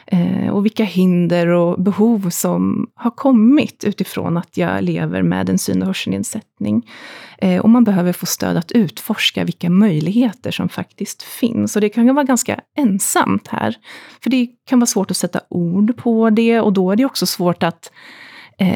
Eh, 0.06 0.48
och 0.48 0.64
vilka 0.64 0.84
hinder 0.84 1.46
och 1.46 1.82
behov 1.82 2.30
som 2.30 2.90
har 2.94 3.10
kommit 3.10 3.84
utifrån 3.84 4.36
att 4.36 4.56
jag 4.56 4.84
lever 4.84 5.22
med 5.22 5.50
en 5.50 5.58
syn 5.58 5.82
och 5.82 5.86
hörselnedsättning. 5.86 6.90
Eh, 7.38 7.60
och 7.60 7.70
man 7.70 7.84
behöver 7.84 8.12
få 8.12 8.26
stöd 8.26 8.56
att 8.56 8.72
utforska 8.72 9.44
vilka 9.44 9.70
möjligheter 9.70 10.50
som 10.50 10.68
faktiskt 10.68 11.22
finns. 11.22 11.76
Och 11.76 11.80
det 11.80 11.88
kan 11.88 12.14
vara 12.14 12.24
ganska 12.24 12.60
ensamt 12.76 13.48
här. 13.48 13.76
För 14.22 14.30
det 14.30 14.48
kan 14.68 14.78
vara 14.78 14.86
svårt 14.86 15.10
att 15.10 15.16
sätta 15.16 15.40
ord 15.48 15.96
på 15.96 16.30
det 16.30 16.60
och 16.60 16.72
då 16.72 16.90
är 16.90 16.96
det 16.96 17.04
också 17.04 17.26
svårt 17.26 17.62
att 17.62 17.90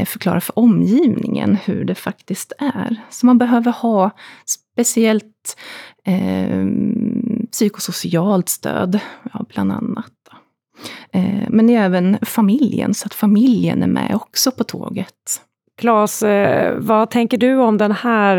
förklara 0.07 0.41
för 0.41 0.59
omgivningen 0.59 1.57
hur 1.65 1.85
det 1.85 1.95
faktiskt 1.95 2.53
är. 2.59 2.97
Så 3.11 3.27
man 3.27 3.39
behöver 3.39 3.73
ha 3.73 4.11
speciellt 4.47 5.57
eh, 6.05 6.67
psykosocialt 7.53 8.49
stöd, 8.49 9.01
ja, 9.33 9.45
bland 9.49 9.73
annat. 9.73 10.13
Eh, 11.13 11.49
men 11.49 11.71
även 11.71 12.19
familjen, 12.23 12.95
så 12.95 13.07
att 13.07 13.15
familjen 13.15 13.83
är 13.83 13.87
med 13.87 14.15
också 14.15 14.51
på 14.51 14.65
tåget. 14.65 15.43
Claes, 15.81 16.23
eh, 16.23 16.79
vad 16.79 17.11
tänker 17.11 17.39
du 17.39 17.57
om 17.57 17.79
den 17.79 17.93
här 17.93 18.37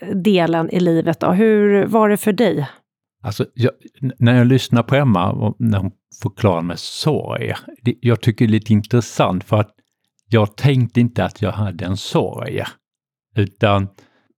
eh, 0.00 0.14
delen 0.14 0.70
i 0.70 0.80
livet? 0.80 1.20
Då? 1.20 1.30
Hur 1.30 1.86
var 1.86 2.08
det 2.08 2.16
för 2.16 2.32
dig? 2.32 2.68
Alltså, 3.22 3.46
jag, 3.54 3.70
när 4.18 4.38
jag 4.38 4.46
lyssnar 4.46 4.82
på 4.82 4.94
Emma, 4.94 5.32
och 5.32 5.56
när 5.58 5.78
hon 5.78 5.90
förklarar 6.22 6.62
med 6.62 6.78
sorg, 6.78 7.54
det, 7.82 7.94
jag 8.00 8.20
tycker 8.20 8.44
det 8.44 8.50
är 8.50 8.52
lite 8.52 8.72
intressant 8.72 9.44
för 9.44 9.56
att 9.56 9.70
jag 10.30 10.56
tänkte 10.56 11.00
inte 11.00 11.24
att 11.24 11.42
jag 11.42 11.52
hade 11.52 11.84
en 11.84 11.96
sorg. 11.96 12.62
Utan 13.36 13.88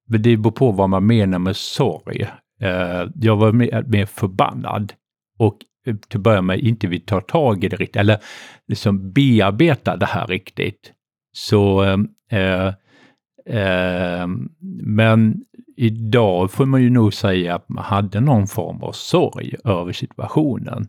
det 0.09 0.37
beror 0.37 0.51
på 0.51 0.73
vad 0.73 0.91
man 0.91 1.07
menar 1.07 1.39
med 1.39 1.57
sorg. 1.57 2.23
Eh, 2.61 3.07
jag 3.15 3.37
var 3.37 3.53
mer, 3.53 3.85
mer 3.87 4.07
förbannad 4.07 4.93
och 5.39 5.59
eh, 5.87 5.97
till 5.97 6.19
att 6.19 6.23
börja 6.23 6.43
med 6.43 6.61
inte 6.61 6.87
vill 6.87 7.05
ta 7.05 7.21
tag 7.21 7.65
i 7.65 7.69
det 7.69 7.77
riktigt, 7.77 7.97
eller 7.97 8.19
liksom 8.69 9.13
bearbeta 9.13 9.97
det 9.97 10.07
här 10.07 10.27
riktigt. 10.27 10.93
Så, 11.33 11.83
eh, 12.31 12.67
eh, 13.47 14.27
men 14.83 15.45
idag 15.77 16.51
får 16.51 16.67
man 16.67 16.83
ju 16.83 16.91
nog 16.91 17.15
säga 17.15 17.55
att 17.55 17.69
man 17.69 17.85
hade 17.85 18.21
någon 18.21 18.47
form 18.47 18.83
av 18.83 18.93
sorg 18.93 19.55
över 19.65 19.93
situationen. 19.93 20.89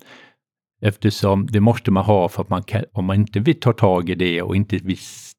Eftersom 0.81 1.48
det 1.48 1.59
måste 1.59 1.91
man 1.91 2.05
ha 2.05 2.29
för 2.29 2.41
att 2.41 2.50
man 2.50 2.63
kan, 2.63 2.83
om 2.93 3.05
man 3.05 3.15
inte 3.15 3.39
vill 3.39 3.59
ta 3.59 3.74
tag 3.74 4.09
i 4.09 4.15
det 4.15 4.41
och 4.41 4.55
inte 4.55 4.77
vill 4.77 4.98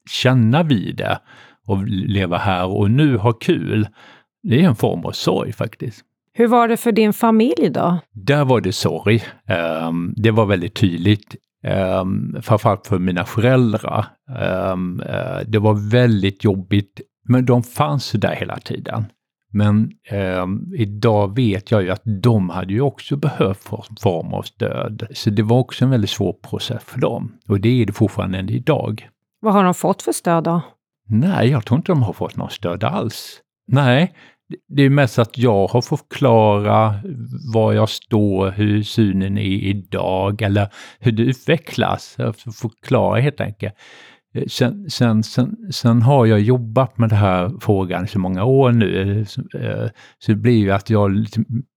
känna 0.09 0.63
vid 0.63 0.95
det 0.95 1.19
och 1.67 1.87
leva 1.87 2.37
här 2.37 2.67
och 2.67 2.91
nu, 2.91 3.17
ha 3.17 3.33
kul. 3.33 3.87
Det 4.43 4.61
är 4.61 4.67
en 4.67 4.75
form 4.75 5.05
av 5.05 5.11
sorg 5.11 5.53
faktiskt. 5.53 6.05
Hur 6.33 6.47
var 6.47 6.67
det 6.67 6.77
för 6.77 6.91
din 6.91 7.13
familj 7.13 7.69
då? 7.69 7.99
Där 8.11 8.45
var 8.45 8.61
det 8.61 8.71
sorg. 8.71 9.23
Um, 9.87 10.13
det 10.17 10.31
var 10.31 10.45
väldigt 10.45 10.75
tydligt. 10.75 11.35
Um, 12.01 12.37
framförallt 12.41 12.87
för 12.87 12.99
mina 12.99 13.25
föräldrar. 13.25 14.05
Um, 14.71 14.99
uh, 14.99 15.47
det 15.47 15.59
var 15.59 15.89
väldigt 15.91 16.43
jobbigt, 16.43 17.01
men 17.27 17.45
de 17.45 17.63
fanns 17.63 18.11
där 18.11 18.35
hela 18.35 18.57
tiden. 18.57 19.05
Men 19.51 19.91
um, 20.11 20.73
idag 20.77 21.35
vet 21.35 21.71
jag 21.71 21.83
ju 21.83 21.91
att 21.91 22.01
de 22.23 22.49
hade 22.49 22.73
ju 22.73 22.81
också 22.81 23.15
behövt 23.15 23.71
en 23.71 23.95
form 24.01 24.33
av 24.33 24.41
stöd. 24.41 25.07
Så 25.13 25.29
det 25.29 25.43
var 25.43 25.59
också 25.59 25.85
en 25.85 25.91
väldigt 25.91 26.09
svår 26.09 26.33
process 26.33 26.83
för 26.83 26.99
dem. 26.99 27.31
Och 27.47 27.59
det 27.59 27.81
är 27.81 27.85
det 27.85 27.93
fortfarande 27.93 28.37
än 28.37 28.49
idag. 28.49 29.09
Vad 29.41 29.53
har 29.53 29.63
de 29.63 29.73
fått 29.73 30.01
för 30.01 30.11
stöd 30.11 30.43
då? 30.43 30.61
Nej, 31.07 31.49
jag 31.49 31.65
tror 31.65 31.77
inte 31.77 31.91
de 31.91 32.03
har 32.03 32.13
fått 32.13 32.35
något 32.35 32.51
stöd 32.51 32.83
alls. 32.83 33.41
Nej, 33.67 34.13
det 34.67 34.83
är 34.83 34.89
mest 34.89 35.19
att 35.19 35.37
jag 35.37 35.67
har 35.67 35.81
fått 35.81 36.09
förklara 36.09 36.99
var 37.53 37.73
jag 37.73 37.89
står, 37.89 38.51
hur 38.51 38.83
synen 38.83 39.37
är 39.37 39.41
idag 39.41 40.41
eller 40.41 40.69
hur 40.99 41.11
det 41.11 41.23
utvecklas. 41.23 42.15
Jag 42.17 42.35
förklara 42.35 43.19
helt 43.19 43.41
enkelt. 43.41 43.73
Sen, 44.47 44.89
sen, 44.89 45.23
sen, 45.23 45.55
sen 45.71 46.01
har 46.01 46.25
jag 46.25 46.39
jobbat 46.39 46.97
med 46.97 47.09
den 47.09 47.17
här 47.17 47.51
frågan 47.61 48.07
så 48.07 48.19
många 48.19 48.43
år 48.43 48.71
nu, 48.71 49.25
så 50.19 50.31
det 50.31 50.35
blir 50.35 50.57
ju 50.57 50.71
att 50.71 50.89
jag 50.89 51.25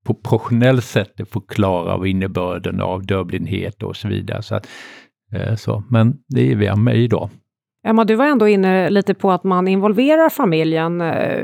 på 0.06 0.14
professionellt 0.14 0.84
sätt 0.84 1.12
förklarar 1.32 1.99
vad 1.99 2.06
innebörden 2.06 2.80
av 2.80 3.06
dövblindhet 3.06 3.82
och 3.82 3.96
så 3.96 4.08
vidare. 4.08 4.42
Så 4.42 4.54
att, 4.54 4.66
så. 5.56 5.82
Men 5.90 6.16
det 6.28 6.52
är 6.52 6.56
via 6.56 6.76
mig 6.76 7.08
då. 7.08 7.30
Emma, 7.87 8.04
du 8.04 8.14
var 8.14 8.26
ändå 8.26 8.49
inne 8.49 8.90
lite 8.90 9.14
på 9.14 9.32
att 9.32 9.44
man 9.44 9.68
involverar 9.68 10.28
familjen 10.28 11.00
eh, 11.00 11.38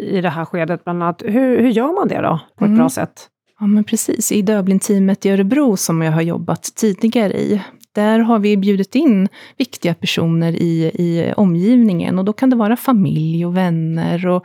i 0.00 0.20
det 0.22 0.28
här 0.28 0.44
skedet 0.44 0.84
bland 0.84 1.02
annat. 1.02 1.22
Hur, 1.26 1.60
hur 1.60 1.70
gör 1.70 1.94
man 2.00 2.08
det 2.08 2.20
då 2.22 2.40
på 2.58 2.64
ett 2.64 2.68
Mm. 2.68 2.78
bra 2.78 2.88
sätt? 2.88 3.28
Ja, 3.60 3.66
men 3.66 3.84
precis. 3.84 4.32
I 4.32 4.42
Dövblindteamet 4.42 5.26
i 5.26 5.30
Örebro, 5.30 5.76
som 5.76 6.02
jag 6.02 6.12
har 6.12 6.22
jobbat 6.22 6.62
tidigare 6.76 7.32
i, 7.32 7.62
där 7.94 8.18
har 8.18 8.38
vi 8.38 8.56
bjudit 8.56 8.94
in 8.94 9.28
viktiga 9.56 9.94
personer 9.94 10.52
i, 10.52 10.90
i 10.94 11.32
omgivningen. 11.36 12.18
Och 12.18 12.24
då 12.24 12.32
kan 12.32 12.50
det 12.50 12.56
vara 12.56 12.76
familj 12.76 13.46
och 13.46 13.56
vänner. 13.56 14.26
Och 14.26 14.44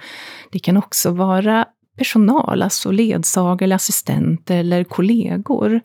det 0.51 0.59
kan 0.59 0.77
också 0.77 1.11
vara 1.11 1.65
personal, 1.99 2.61
alltså 2.61 2.91
ledsagare, 2.91 3.65
eller 3.65 3.75
assistenter 3.75 4.57
eller 4.57 4.83
kollegor. 4.83 5.81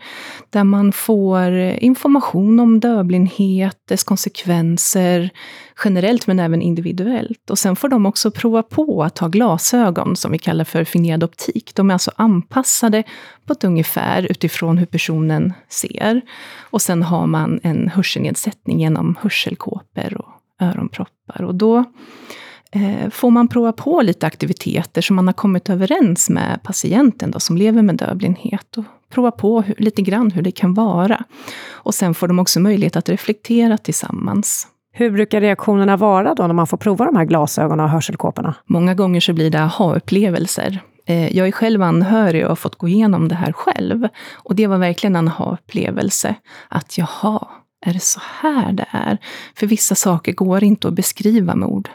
Där 0.50 0.64
man 0.64 0.92
får 0.92 1.52
information 1.60 2.60
om 2.60 2.80
dövblindhet, 2.80 3.78
dess 3.88 4.04
konsekvenser, 4.04 5.30
generellt 5.84 6.26
men 6.26 6.40
även 6.40 6.62
individuellt. 6.62 7.50
Och 7.50 7.58
sen 7.58 7.76
får 7.76 7.88
de 7.88 8.06
också 8.06 8.30
prova 8.30 8.62
på 8.62 9.02
att 9.02 9.18
ha 9.18 9.28
glasögon 9.28 10.16
som 10.16 10.32
vi 10.32 10.38
kallar 10.38 10.64
för 10.64 10.84
fingerad 10.84 11.24
optik. 11.24 11.74
De 11.74 11.90
är 11.90 11.94
alltså 11.94 12.10
anpassade 12.16 13.02
på 13.46 13.52
ett 13.52 13.64
ungefär 13.64 14.26
utifrån 14.30 14.78
hur 14.78 14.86
personen 14.86 15.52
ser. 15.68 16.20
Och 16.70 16.82
sen 16.82 17.02
har 17.02 17.26
man 17.26 17.60
en 17.62 17.88
hörselnedsättning 17.88 18.80
genom 18.80 19.16
hörselkåpor 19.20 20.16
och 20.16 20.28
öronproppar. 20.60 21.42
Och 21.42 21.54
då 21.54 21.84
får 23.10 23.30
man 23.30 23.48
prova 23.48 23.72
på 23.72 24.02
lite 24.02 24.26
aktiviteter 24.26 25.02
som 25.02 25.16
man 25.16 25.26
har 25.26 25.32
kommit 25.32 25.70
överens 25.70 26.30
med 26.30 26.62
patienten 26.62 27.30
då, 27.30 27.40
som 27.40 27.56
lever 27.56 27.82
med 27.82 27.96
dövblindhet. 27.96 28.76
Och 28.76 28.84
prova 29.10 29.30
på 29.30 29.62
hur, 29.62 29.74
lite 29.78 30.02
grann 30.02 30.30
hur 30.30 30.42
det 30.42 30.50
kan 30.50 30.74
vara. 30.74 31.24
Och 31.70 31.94
sen 31.94 32.14
får 32.14 32.28
de 32.28 32.38
också 32.38 32.60
möjlighet 32.60 32.96
att 32.96 33.08
reflektera 33.08 33.78
tillsammans. 33.78 34.68
Hur 34.92 35.10
brukar 35.10 35.40
reaktionerna 35.40 35.96
vara 35.96 36.34
då 36.34 36.46
när 36.46 36.54
man 36.54 36.66
får 36.66 36.76
prova 36.76 37.04
de 37.04 37.16
här 37.16 37.24
glasögonen 37.24 37.84
och 37.84 37.90
hörselkåporna? 37.90 38.54
Många 38.66 38.94
gånger 38.94 39.20
så 39.20 39.32
blir 39.32 39.50
det 39.50 39.62
aha-upplevelser. 39.62 40.80
Eh, 41.06 41.36
jag 41.36 41.48
är 41.48 41.52
själv 41.52 41.82
anhörig 41.82 42.42
och 42.42 42.48
har 42.48 42.56
fått 42.56 42.76
gå 42.76 42.88
igenom 42.88 43.28
det 43.28 43.34
här 43.34 43.52
själv. 43.52 44.08
Och 44.32 44.54
det 44.54 44.66
var 44.66 44.78
verkligen 44.78 45.16
en 45.16 45.28
aha-upplevelse. 45.28 46.34
Att 46.68 46.98
jaha, 46.98 47.48
är 47.86 47.92
det 47.92 48.02
så 48.02 48.20
här 48.40 48.72
det 48.72 48.86
är? 48.90 49.18
För 49.56 49.66
vissa 49.66 49.94
saker 49.94 50.32
går 50.32 50.64
inte 50.64 50.88
att 50.88 50.94
beskriva 50.94 51.54
med 51.54 51.68
ord. 51.68 51.88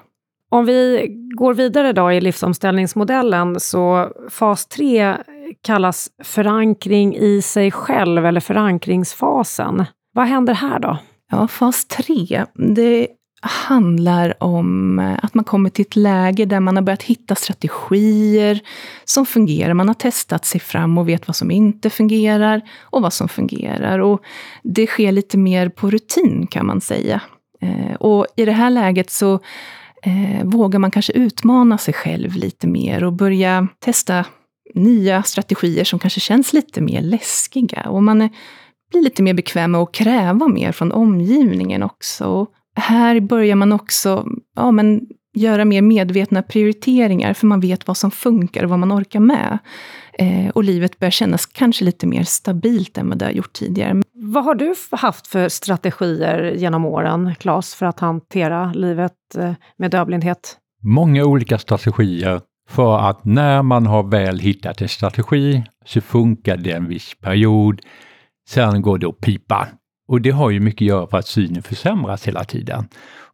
Om 0.49 0.65
vi 0.65 1.07
går 1.35 1.53
vidare 1.53 1.93
då 1.93 2.11
i 2.11 2.21
livsomställningsmodellen 2.21 3.59
så 3.59 4.11
fas 4.29 4.65
3 4.67 5.17
kallas 5.61 6.09
förankring 6.23 7.15
i 7.15 7.41
sig 7.41 7.71
själv 7.71 8.25
eller 8.25 8.39
förankringsfasen. 8.39 9.85
Vad 10.13 10.25
händer 10.25 10.53
här 10.53 10.79
då? 10.79 10.97
Ja, 11.31 11.47
fas 11.47 11.85
3, 11.85 12.45
det 12.75 13.07
handlar 13.41 14.43
om 14.43 14.99
eh, 14.99 15.19
att 15.23 15.33
man 15.33 15.45
kommer 15.45 15.69
till 15.69 15.85
ett 15.85 15.95
läge 15.95 16.45
där 16.45 16.59
man 16.59 16.75
har 16.75 16.83
börjat 16.83 17.03
hitta 17.03 17.35
strategier 17.35 18.59
som 19.05 19.25
fungerar. 19.25 19.73
Man 19.73 19.87
har 19.87 19.95
testat 19.95 20.45
sig 20.45 20.61
fram 20.61 20.97
och 20.97 21.09
vet 21.09 21.27
vad 21.27 21.35
som 21.35 21.51
inte 21.51 21.89
fungerar 21.89 22.61
och 22.81 23.01
vad 23.01 23.13
som 23.13 23.29
fungerar. 23.29 23.99
Och 23.99 24.21
det 24.63 24.87
sker 24.87 25.11
lite 25.11 25.37
mer 25.37 25.69
på 25.69 25.89
rutin 25.89 26.47
kan 26.47 26.65
man 26.65 26.81
säga. 26.81 27.21
Eh, 27.61 27.95
och 27.95 28.25
i 28.35 28.45
det 28.45 28.51
här 28.51 28.69
läget 28.69 29.09
så 29.09 29.39
eh, 30.03 30.43
vågar 30.43 30.79
man 30.79 30.91
kanske 30.91 31.13
utmana 31.13 31.77
sig 31.77 31.93
själv 31.93 32.35
lite 32.35 32.67
mer 32.67 33.03
och 33.03 33.13
börja 33.13 33.67
testa 33.79 34.25
nya 34.75 35.23
strategier 35.23 35.83
som 35.83 35.99
kanske 35.99 36.19
känns 36.19 36.53
lite 36.53 36.81
mer 36.81 37.01
läskiga. 37.01 37.89
Och 37.89 38.03
man 38.03 38.21
är, 38.21 38.29
blir 38.91 39.01
lite 39.01 39.23
mer 39.23 39.33
bekväm 39.33 39.71
med 39.71 39.81
att 39.81 39.91
kräva 39.91 40.47
mer 40.47 40.71
från 40.71 40.91
omgivningen 40.91 41.83
också. 41.83 42.25
Och 42.25 42.49
här 42.75 43.19
börjar 43.19 43.55
man 43.55 43.71
också 43.71 44.27
ja, 44.55 44.71
men, 44.71 45.01
göra 45.33 45.65
mer 45.65 45.81
medvetna 45.81 46.43
prioriteringar, 46.43 47.33
för 47.33 47.47
man 47.47 47.59
vet 47.59 47.87
vad 47.87 47.97
som 47.97 48.11
funkar 48.11 48.63
och 48.63 48.69
vad 48.69 48.79
man 48.79 48.91
orkar 48.93 49.19
med. 49.19 49.59
Eh, 50.19 50.49
och 50.49 50.63
livet 50.63 50.99
börjar 50.99 51.11
kännas 51.11 51.45
kanske 51.45 51.85
lite 51.85 52.07
mer 52.07 52.23
stabilt 52.23 52.97
än 52.97 53.09
vad 53.09 53.17
det 53.17 53.25
har 53.25 53.31
gjort 53.31 53.53
tidigare. 53.53 54.01
Vad 54.13 54.43
har 54.43 54.55
du 54.55 54.75
haft 54.91 55.27
för 55.27 55.49
strategier 55.49 56.53
genom 56.57 56.85
åren, 56.85 57.35
Claes, 57.39 57.75
för 57.75 57.85
att 57.85 57.99
hantera 57.99 58.73
livet 58.73 59.13
eh, 59.37 59.53
med 59.77 59.91
dövblindhet? 59.91 60.57
Många 60.83 61.25
olika 61.25 61.57
strategier 61.57 62.41
för 62.69 63.09
att 63.09 63.25
när 63.25 63.61
man 63.61 63.85
har 63.85 64.03
väl 64.03 64.39
hittat 64.39 64.81
en 64.81 64.89
strategi 64.89 65.63
så 65.85 66.01
funkar 66.01 66.57
det 66.57 66.71
en 66.71 66.87
viss 66.87 67.13
period. 67.21 67.81
Sen 68.49 68.81
går 68.81 68.97
det 68.97 69.07
att 69.07 69.21
pipa. 69.21 69.67
Och 70.07 70.21
det 70.21 70.31
har 70.31 70.49
ju 70.49 70.59
mycket 70.59 70.81
att 70.81 70.87
göra 70.87 71.07
för 71.07 71.17
att 71.17 71.27
synen 71.27 71.63
försämras 71.63 72.27
hela 72.27 72.43
tiden. 72.43 72.87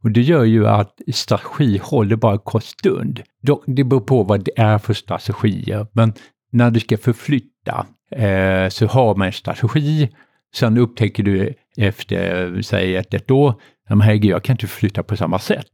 Och 0.04 0.12
det 0.12 0.22
gör 0.22 0.44
ju 0.44 0.68
att 0.68 1.00
strategi 1.14 1.80
håller 1.84 2.16
bara 2.16 2.34
en 2.34 2.40
kort 2.40 2.64
stund. 2.64 3.22
Det 3.66 3.84
beror 3.84 4.02
på 4.02 4.24
vad 4.24 4.44
det 4.44 4.52
är 4.56 4.78
för 4.78 4.94
strategier, 4.94 5.88
men 5.94 6.14
när 6.56 6.72
du 6.72 6.80
ska 6.80 6.98
förflytta 6.98 7.86
eh, 8.12 8.70
så 8.70 8.88
har 8.88 9.16
man 9.16 9.28
en 9.28 9.34
strategi. 9.34 10.10
Sen 10.56 10.78
upptäcker 10.78 11.24
du 11.24 11.54
efter, 11.78 12.62
säg 12.62 12.96
ett, 12.96 13.14
ett 13.14 13.32
år, 13.32 13.54
men 13.90 14.02
herregud, 14.02 14.32
jag 14.32 14.44
kan 14.44 14.54
inte 14.54 14.68
flytta 14.68 15.04
på 15.04 15.18
samma 15.18 15.40
sätt. 15.40 15.68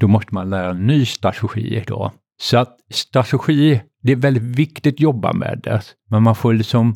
Då 0.00 0.08
måste 0.08 0.34
man 0.34 0.50
lära 0.50 0.70
en 0.70 0.86
ny 0.86 1.06
strategi 1.06 1.84
då. 1.86 2.12
Så 2.40 2.56
att 2.56 2.76
strategi, 2.90 3.80
det 4.02 4.12
är 4.12 4.16
väldigt 4.16 4.58
viktigt 4.58 4.94
att 4.94 5.00
jobba 5.00 5.32
med 5.32 5.60
det, 5.64 5.82
men 6.10 6.22
man 6.22 6.34
får 6.34 6.52
liksom 6.52 6.94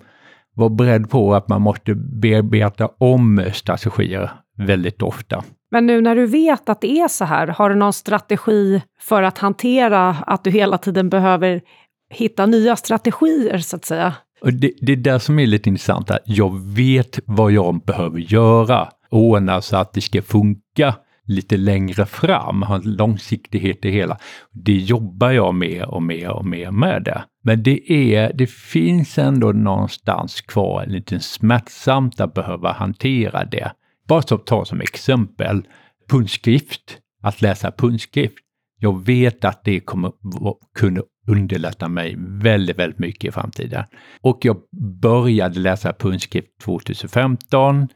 vara 0.55 0.69
beredd 0.69 1.11
på 1.11 1.35
att 1.35 1.49
man 1.49 1.62
måste 1.62 1.95
bearbeta 1.95 2.87
om 2.99 3.45
strategier 3.53 4.31
väldigt 4.57 5.03
ofta. 5.03 5.45
Men 5.71 5.87
nu 5.87 6.01
när 6.01 6.17
du 6.17 6.27
vet 6.27 6.69
att 6.69 6.81
det 6.81 7.01
är 7.01 7.09
så 7.09 7.25
här, 7.25 7.47
har 7.47 7.71
du 7.71 7.77
någon 7.77 7.93
strategi 7.93 8.83
för 9.01 9.23
att 9.23 9.39
hantera 9.39 10.09
att 10.09 10.45
du 10.45 10.51
hela 10.51 10.79
tiden 10.79 11.09
behöver 11.09 11.61
hitta 12.11 12.47
nya 12.47 12.77
strategier, 12.77 13.59
så 13.59 13.77
att 13.77 13.85
säga? 13.85 14.14
Och 14.40 14.53
det, 14.53 14.73
det 14.81 14.92
är 14.92 14.97
det 14.97 15.21
som 15.21 15.38
är 15.38 15.47
lite 15.47 15.68
intressant, 15.68 16.11
Här. 16.11 16.18
jag 16.25 16.61
vet 16.61 17.18
vad 17.25 17.53
jag 17.53 17.85
behöver 17.85 18.18
göra, 18.18 18.88
ordna 19.11 19.61
så 19.61 19.77
att 19.77 19.92
det 19.92 20.01
ska 20.01 20.23
funka 20.23 20.94
lite 21.29 21.57
längre 21.57 22.07
fram, 22.07 22.62
ha 22.62 22.75
en 22.75 22.94
långsiktighet 22.97 23.85
i 23.85 23.90
hela. 23.90 24.18
Det 24.53 24.77
jobbar 24.77 25.31
jag 25.31 25.55
mer 25.55 25.88
och 25.88 26.03
mer 26.03 26.31
och 26.31 26.47
mer 26.47 26.71
med 26.71 27.03
det. 27.03 27.25
Men 27.42 27.62
det, 27.62 27.92
är, 27.92 28.33
det 28.33 28.51
finns 28.51 29.18
ändå 29.18 29.53
någonstans 29.53 30.40
kvar 30.40 30.87
lite 30.87 31.21
smärtsamt 31.21 32.21
att 32.21 32.35
behöva 32.35 32.73
hantera 32.73 33.44
det. 33.44 33.73
Bara 34.09 34.23
så 34.23 34.38
ta 34.38 34.64
som 34.64 34.81
exempel 34.81 35.62
punktskrift, 36.09 36.99
att 37.23 37.42
läsa 37.42 37.71
punktskrift. 37.71 38.35
Jag 38.81 39.05
vet 39.05 39.44
att 39.44 39.64
det 39.64 39.81
kommer 39.81 40.12
kunna 40.75 41.03
underlätta 41.29 41.88
mig 41.88 42.14
väldigt, 42.19 42.79
väldigt 42.79 42.99
mycket 42.99 43.25
i 43.25 43.33
framtiden. 43.33 43.85
Och 44.21 44.38
jag 44.43 44.57
började 45.01 45.61
läsa 45.61 45.93
punktskrift 45.93 46.49
2015. 46.64 47.88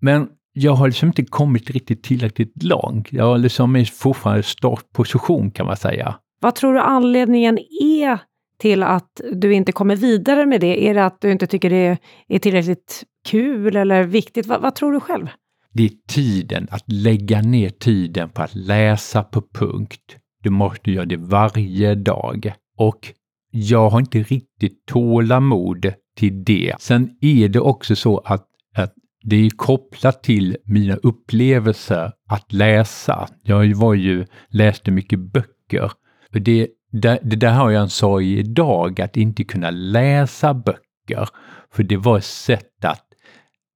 Men 0.00 0.28
jag 0.52 0.72
har 0.72 0.86
liksom 0.86 1.08
inte 1.08 1.24
kommit 1.24 1.70
riktigt 1.70 2.02
tillräckligt 2.02 2.62
långt. 2.62 3.12
Jag 3.12 3.40
liksom 3.40 3.76
är 3.76 3.84
fortfarande 3.84 4.42
startposition 4.42 5.50
kan 5.50 5.66
man 5.66 5.76
säga. 5.76 6.14
Vad 6.40 6.54
tror 6.54 6.74
du 6.74 6.80
anledningen 6.80 7.58
är 7.82 8.18
till 8.58 8.82
att 8.82 9.20
du 9.32 9.54
inte 9.54 9.72
kommer 9.72 9.96
vidare 9.96 10.46
med 10.46 10.60
det? 10.60 10.88
Är 10.88 10.94
det 10.94 11.04
att 11.04 11.20
du 11.20 11.32
inte 11.32 11.46
tycker 11.46 11.70
det 11.70 11.98
är 12.28 12.38
tillräckligt 12.38 13.04
kul 13.28 13.76
eller 13.76 14.04
viktigt? 14.04 14.46
vad, 14.46 14.62
vad 14.62 14.74
tror 14.74 14.92
du 14.92 15.00
själv? 15.00 15.26
Det 15.72 15.84
är 15.84 15.90
tiden, 16.08 16.68
att 16.70 16.92
lägga 16.92 17.42
ner 17.42 17.68
tiden 17.68 18.28
på 18.28 18.42
att 18.42 18.54
läsa 18.54 19.22
på 19.22 19.42
punkt. 19.54 20.16
Du 20.42 20.50
måste 20.50 20.90
göra 20.90 21.04
det 21.04 21.16
varje 21.16 21.94
dag. 21.94 22.52
Och 22.82 23.12
jag 23.50 23.90
har 23.90 23.98
inte 23.98 24.18
riktigt 24.18 24.86
tålamod 24.86 25.92
till 26.16 26.44
det. 26.44 26.74
Sen 26.78 27.10
är 27.20 27.48
det 27.48 27.60
också 27.60 27.96
så 27.96 28.18
att, 28.18 28.46
att 28.76 28.94
det 29.22 29.36
är 29.36 29.50
kopplat 29.50 30.22
till 30.22 30.56
mina 30.64 30.94
upplevelser 30.94 32.12
att 32.28 32.52
läsa. 32.52 33.28
Jag 33.42 33.74
var 33.74 33.94
ju, 33.94 34.26
läste 34.48 34.90
mycket 34.90 35.18
böcker. 35.18 35.92
Och 36.34 36.40
det, 36.40 36.68
det, 36.92 37.18
det 37.22 37.36
där 37.36 37.52
har 37.52 37.70
jag 37.70 37.82
en 37.82 37.90
sorg 37.90 38.38
idag, 38.38 39.00
att 39.00 39.16
inte 39.16 39.44
kunna 39.44 39.70
läsa 39.70 40.54
böcker. 40.54 41.28
För 41.72 41.82
det 41.82 41.96
var 41.96 42.18
ett 42.18 42.24
sätt 42.24 42.84
att 42.84 43.06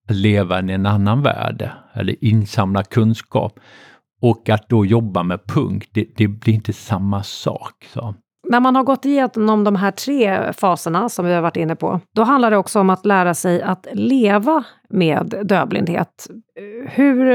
leva 0.09 0.63
i 0.63 0.73
en 0.73 0.87
annan 0.87 1.23
värld, 1.23 1.71
eller 1.95 2.25
insamla 2.25 2.83
kunskap. 2.83 3.61
Och 4.21 4.49
att 4.49 4.69
då 4.69 4.87
jobba 4.87 5.23
med 5.23 5.47
punkt, 5.47 5.89
det, 5.93 6.09
det 6.17 6.29
blir 6.29 6.55
inte 6.55 6.73
samma 6.73 7.23
sak. 7.23 7.87
Så. 7.93 8.15
När 8.49 8.61
man 8.61 8.77
har 8.77 8.85
gått 8.85 9.05
igenom 9.05 9.65
de 9.65 9.77
här 9.77 9.91
tre 9.91 10.53
faserna 10.53 11.09
som 11.09 11.27
vi 11.27 11.33
har 11.33 11.43
varit 11.43 11.57
inne 11.57 11.77
på, 11.77 12.01
då 12.15 12.23
handlar 12.23 12.51
det 12.51 12.57
också 12.57 12.81
om 12.81 12.91
att 12.91 13.07
lära 13.07 13.35
sig 13.35 13.63
att 13.63 13.87
leva 13.93 14.65
med 14.89 15.35
dövblindhet. 15.45 16.29
Hur 16.89 17.27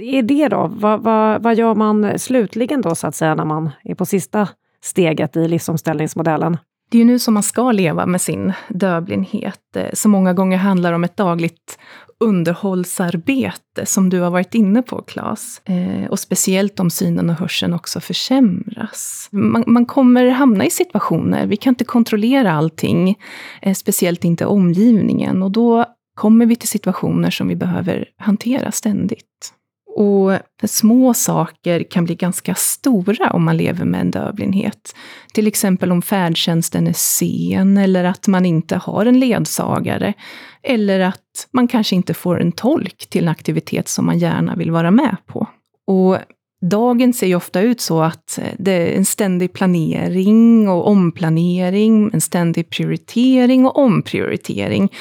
är 0.00 0.22
det 0.22 0.48
då? 0.48 0.70
Vad, 0.72 1.00
vad, 1.00 1.42
vad 1.42 1.54
gör 1.54 1.74
man 1.74 2.18
slutligen 2.18 2.82
då, 2.82 2.94
så 2.94 3.06
att 3.06 3.14
säga, 3.14 3.34
när 3.34 3.44
man 3.44 3.70
är 3.84 3.94
på 3.94 4.06
sista 4.06 4.48
steget 4.80 5.36
i 5.36 5.48
livsomställningsmodellen? 5.48 6.56
Det 6.88 6.96
är 6.96 6.98
ju 6.98 7.04
nu 7.04 7.18
som 7.18 7.34
man 7.34 7.42
ska 7.42 7.72
leva 7.72 8.06
med 8.06 8.20
sin 8.20 8.52
dövblindhet, 8.68 9.76
eh, 9.76 9.92
som 9.92 10.10
många 10.10 10.32
gånger 10.32 10.56
handlar 10.56 10.92
om 10.92 11.04
ett 11.04 11.16
dagligt 11.16 11.78
underhållsarbete, 12.20 13.86
som 13.86 14.10
du 14.10 14.20
har 14.20 14.30
varit 14.30 14.54
inne 14.54 14.82
på, 14.82 15.02
Claes. 15.02 15.60
Eh, 15.64 16.10
och 16.10 16.18
speciellt 16.18 16.80
om 16.80 16.90
synen 16.90 17.30
och 17.30 17.36
hörseln 17.36 17.74
också 17.74 18.00
försämras. 18.00 19.28
Man, 19.32 19.64
man, 19.66 19.86
kommer 19.86 20.28
hamna 20.28 20.64
i 20.64 20.70
situationer, 20.70 21.46
vi 21.46 21.56
kan 21.56 21.70
inte 21.70 21.84
kontrollera 21.84 22.52
allting, 22.52 23.18
eh, 23.62 23.74
speciellt 23.74 24.24
inte 24.24 24.46
omgivningen. 24.46 25.42
Och 25.42 25.50
då 25.50 25.84
kommer 26.14 26.46
vi 26.46 26.56
till 26.56 26.68
situationer 26.68 27.30
som 27.30 27.48
vi 27.48 27.56
behöver 27.56 28.08
hantera 28.16 28.72
ständigt. 28.72 29.52
Och 29.98 30.32
små 30.64 31.14
saker 31.14 31.90
kan 31.90 32.04
bli 32.04 32.14
ganska 32.14 32.54
stora 32.54 33.30
om 33.30 33.44
man 33.44 33.56
lever 33.56 33.84
med 33.84 34.00
en 34.00 34.10
dövblindhet. 34.10 34.94
Till 35.32 35.46
exempel 35.46 35.92
om 35.92 36.02
färdtjänsten 36.02 36.86
är 36.86 36.92
sen, 36.92 37.78
eller 37.78 38.04
att 38.04 38.26
man 38.26 38.46
inte 38.46 38.76
har 38.76 39.06
en 39.06 39.20
ledsagare. 39.20 40.14
Eller 40.62 41.00
att 41.00 41.48
man 41.52 41.68
kanske 41.68 41.96
inte 41.96 42.14
får 42.14 42.40
en 42.40 42.52
tolk 42.52 43.06
till 43.10 43.22
en 43.22 43.28
aktivitet 43.28 43.88
som 43.88 44.06
man 44.06 44.18
gärna 44.18 44.56
vill 44.56 44.70
vara 44.70 44.90
med 44.90 45.16
på. 45.26 45.46
Och 45.86 46.18
Dagen 46.60 47.12
ser 47.12 47.26
ju 47.26 47.34
ofta 47.34 47.60
ut 47.60 47.80
så 47.80 48.02
att 48.02 48.38
eh, 48.38 48.54
det 48.58 48.72
är 48.72 48.96
en 48.96 49.04
ständig 49.04 49.52
planering 49.52 50.68
och 50.68 50.88
omplanering, 50.88 52.10
en 52.12 52.20
ständig 52.20 52.70
prioritering 52.70 53.66
och 53.66 53.78
omprioritering. 53.78 54.92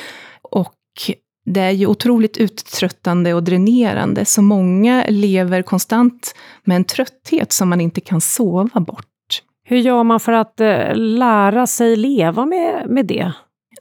Och 0.42 0.74
det 1.48 1.62
är 1.62 1.72
ju 1.72 1.88
otroligt 1.88 2.38
uttröttande 2.38 3.34
och 3.34 3.44
dränerande, 3.44 4.26
så 4.26 4.42
många 4.42 5.06
lever 5.10 5.62
konstant 5.62 6.36
med 6.64 6.76
en 6.76 6.84
trötthet 6.84 7.52
som 7.52 7.70
man 7.70 7.82
inte 7.82 8.02
kan 8.02 8.22
sova 8.22 8.80
bort. 8.80 9.44
Hur 9.64 9.78
gör 9.78 10.04
man 10.04 10.20
för 10.20 10.32
att 10.32 10.60
eh, 10.60 10.96
lära 10.96 11.68
sig 11.68 11.96
leva 11.96 12.46
med, 12.46 12.90
med 12.90 13.06
det? 13.06 13.32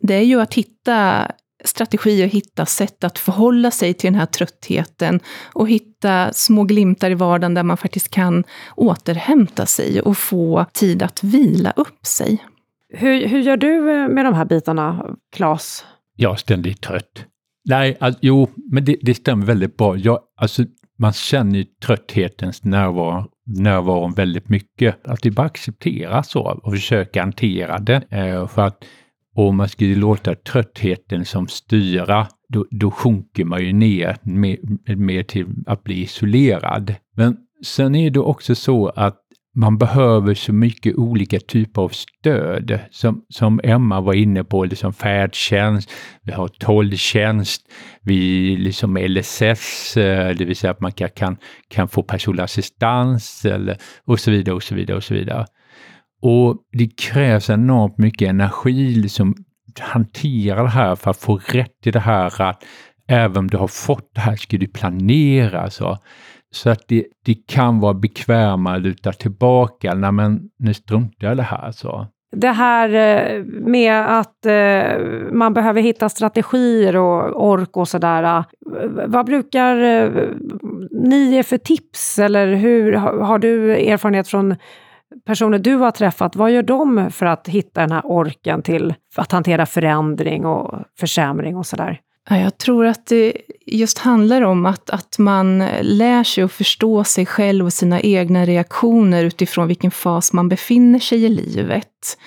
Det 0.00 0.14
är 0.14 0.22
ju 0.22 0.40
att 0.40 0.54
hitta 0.54 1.26
strategier, 1.64 2.26
hitta 2.26 2.66
sätt 2.66 3.04
att 3.04 3.18
förhålla 3.18 3.70
sig 3.70 3.94
till 3.94 4.12
den 4.12 4.20
här 4.20 4.26
tröttheten 4.26 5.20
och 5.52 5.68
hitta 5.68 6.32
små 6.32 6.64
glimtar 6.64 7.10
i 7.10 7.14
vardagen 7.14 7.54
där 7.54 7.62
man 7.62 7.76
faktiskt 7.76 8.10
kan 8.10 8.44
återhämta 8.76 9.66
sig 9.66 10.00
och 10.00 10.18
få 10.18 10.66
tid 10.72 11.02
att 11.02 11.24
vila 11.24 11.72
upp 11.76 12.06
sig. 12.06 12.44
Hur, 12.94 13.26
hur 13.26 13.40
gör 13.40 13.56
du 13.56 13.90
eh, 13.90 14.08
med 14.08 14.24
de 14.24 14.34
här 14.34 14.44
bitarna, 14.44 15.06
Claes? 15.36 15.84
Jag 16.16 16.32
är 16.32 16.36
ständigt 16.36 16.80
trött. 16.80 17.26
Nej, 17.68 17.96
alltså, 18.00 18.18
jo, 18.22 18.48
men 18.72 18.84
det, 18.84 18.96
det 19.02 19.14
stämmer 19.14 19.46
väldigt 19.46 19.76
bra. 19.76 19.96
Jag, 19.96 20.20
alltså, 20.36 20.64
man 20.98 21.12
känner 21.12 21.58
ju 21.58 21.64
trötthetens 21.64 22.64
närvaro, 22.64 23.24
närvaron 23.46 24.12
väldigt 24.12 24.48
mycket. 24.48 25.06
Att 25.06 25.22
det 25.22 25.30
bara 25.30 25.46
acceptera 25.46 26.22
så 26.22 26.60
och 26.62 26.72
försöka 26.72 27.20
hantera 27.20 27.78
det. 27.78 28.02
Eh, 28.10 28.46
för 28.46 28.62
att 28.62 28.84
om 29.34 29.56
man 29.56 29.68
skulle 29.68 29.94
låta 29.94 30.34
tröttheten 30.34 31.24
som 31.24 31.48
styra, 31.48 32.26
då, 32.48 32.66
då 32.70 32.90
sjunker 32.90 33.44
man 33.44 33.64
ju 33.64 33.72
ner 33.72 34.16
mer, 34.22 34.58
mer 34.96 35.22
till 35.22 35.46
att 35.66 35.84
bli 35.84 36.02
isolerad. 36.02 36.94
Men 37.16 37.36
sen 37.64 37.94
är 37.94 38.10
det 38.10 38.20
också 38.20 38.54
så 38.54 38.88
att 38.88 39.20
man 39.56 39.78
behöver 39.78 40.34
så 40.34 40.52
mycket 40.52 40.96
olika 40.96 41.40
typer 41.40 41.82
av 41.82 41.88
stöd. 41.88 42.80
Som, 42.90 43.24
som 43.28 43.60
Emma 43.64 44.00
var 44.00 44.14
inne 44.14 44.44
på, 44.44 44.64
liksom 44.64 44.92
färdtjänst, 44.92 45.90
vi 46.22 46.32
har 46.32 46.48
tolktjänst, 46.48 47.62
vi 48.02 48.56
liksom 48.56 48.96
LSS, 48.96 49.96
eh, 49.96 50.36
det 50.36 50.44
vill 50.44 50.56
säga 50.56 50.70
att 50.70 50.80
man 50.80 50.92
kan, 50.92 51.36
kan 51.68 51.88
få 51.88 52.02
personlig 52.02 52.42
assistans 52.42 53.44
eller, 53.44 53.76
och 54.04 54.20
så 54.20 54.30
vidare 54.30 54.54
och 54.54 54.62
så 54.62 54.74
vidare 54.74 54.96
och 54.96 55.04
så 55.04 55.14
vidare. 55.14 55.46
Och 56.22 56.56
det 56.72 56.96
krävs 56.96 57.50
enormt 57.50 57.98
mycket 57.98 58.28
energi 58.28 58.94
liksom 58.94 59.34
hantera 59.80 60.62
det 60.62 60.68
här 60.68 60.96
för 60.96 61.10
att 61.10 61.16
få 61.20 61.36
rätt 61.36 61.86
i 61.86 61.90
det 61.90 62.00
här 62.00 62.42
att 62.42 62.64
även 63.08 63.36
om 63.36 63.48
du 63.48 63.56
har 63.56 63.68
fått 63.68 64.10
det 64.14 64.20
här 64.20 64.36
ska 64.36 64.56
du 64.58 64.66
planera. 64.66 65.70
Så, 65.70 65.98
så 66.56 66.70
att 66.70 66.88
det, 66.88 67.04
det 67.24 67.34
kan 67.46 67.80
vara 67.80 67.94
bekvämare 67.94 68.76
att 68.76 68.82
luta 68.82 69.12
tillbaka. 69.12 69.94
Nej 69.94 70.12
men 70.12 70.40
nu 70.58 70.74
struntar 70.74 71.26
jag 71.26 71.32
i 71.32 71.36
det 71.36 71.42
här. 71.42 71.70
Så. 71.70 72.06
Det 72.36 72.50
här 72.50 72.88
eh, 72.88 73.44
med 73.44 74.18
att 74.18 74.46
eh, 74.46 75.02
man 75.32 75.54
behöver 75.54 75.82
hitta 75.82 76.08
strategier 76.08 76.96
och 76.96 77.46
ork 77.48 77.76
och 77.76 77.88
sådär. 77.88 78.22
Eh, 78.22 78.44
vad 79.06 79.26
brukar 79.26 79.76
ni 81.04 81.16
ge 81.16 81.42
för 81.42 81.58
tips? 81.58 82.18
Eller 82.18 82.54
hur 82.54 82.92
har 82.92 83.38
du 83.38 83.76
erfarenhet 83.76 84.28
från 84.28 84.56
personer 85.26 85.58
du 85.58 85.74
har 85.74 85.90
träffat, 85.90 86.36
vad 86.36 86.50
gör 86.50 86.62
de 86.62 87.10
för 87.10 87.26
att 87.26 87.48
hitta 87.48 87.80
den 87.80 87.92
här 87.92 88.02
orken 88.04 88.62
till 88.62 88.94
att 89.16 89.32
hantera 89.32 89.66
förändring 89.66 90.46
och 90.46 90.74
försämring 90.98 91.56
och 91.56 91.66
sådär? 91.66 92.00
Jag 92.28 92.58
tror 92.58 92.86
att 92.86 93.06
det 93.06 93.36
just 93.66 93.98
handlar 93.98 94.42
om 94.42 94.66
att, 94.66 94.90
att 94.90 95.18
man 95.18 95.58
lär 95.80 96.24
sig 96.24 96.44
att 96.44 96.52
förstå 96.52 97.04
sig 97.04 97.26
själv 97.26 97.64
och 97.64 97.72
sina 97.72 98.00
egna 98.00 98.44
reaktioner 98.44 99.24
utifrån 99.24 99.68
vilken 99.68 99.90
fas 99.90 100.32
man 100.32 100.48
befinner 100.48 100.98
sig 100.98 101.24
i 101.24 101.28
livet. 101.28 102.18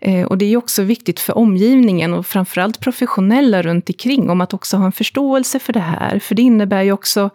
Eh, 0.00 0.26
och 0.26 0.38
det 0.38 0.44
är 0.44 0.56
också 0.56 0.82
viktigt 0.82 1.20
för 1.20 1.38
omgivningen 1.38 2.14
och 2.14 2.26
framförallt 2.26 2.80
professionella 2.80 3.62
runt 3.62 3.88
omkring 3.88 4.30
om 4.30 4.40
att 4.40 4.54
också 4.54 4.76
ha 4.76 4.86
en 4.86 4.92
förståelse 4.92 5.58
för 5.58 5.72
det 5.72 5.80
här. 5.80 6.18
För 6.18 6.34
det 6.34 6.42
innebär 6.42 6.82
ju 6.82 6.92
också 6.92 7.30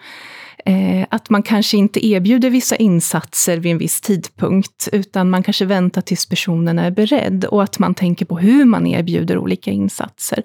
Eh, 0.68 1.08
att 1.10 1.30
man 1.30 1.44
kanske 1.44 1.78
inte 1.78 2.08
erbjuder 2.08 2.50
vissa 2.50 2.76
insatser 2.76 3.58
vid 3.58 3.72
en 3.72 3.78
viss 3.78 4.02
tidpunkt, 4.02 4.90
utan 4.92 5.30
man 5.30 5.44
kanske 5.44 5.66
väntar 5.66 6.02
tills 6.02 6.30
personen 6.30 6.80
är 6.80 6.92
beredd 6.92 7.46
och 7.46 7.64
att 7.64 7.80
man 7.80 7.96
tänker 7.96 8.26
på 8.26 8.38
hur 8.38 8.66
man 8.66 8.88
erbjuder 8.88 9.38
olika 9.38 9.72
insatser. 9.72 10.44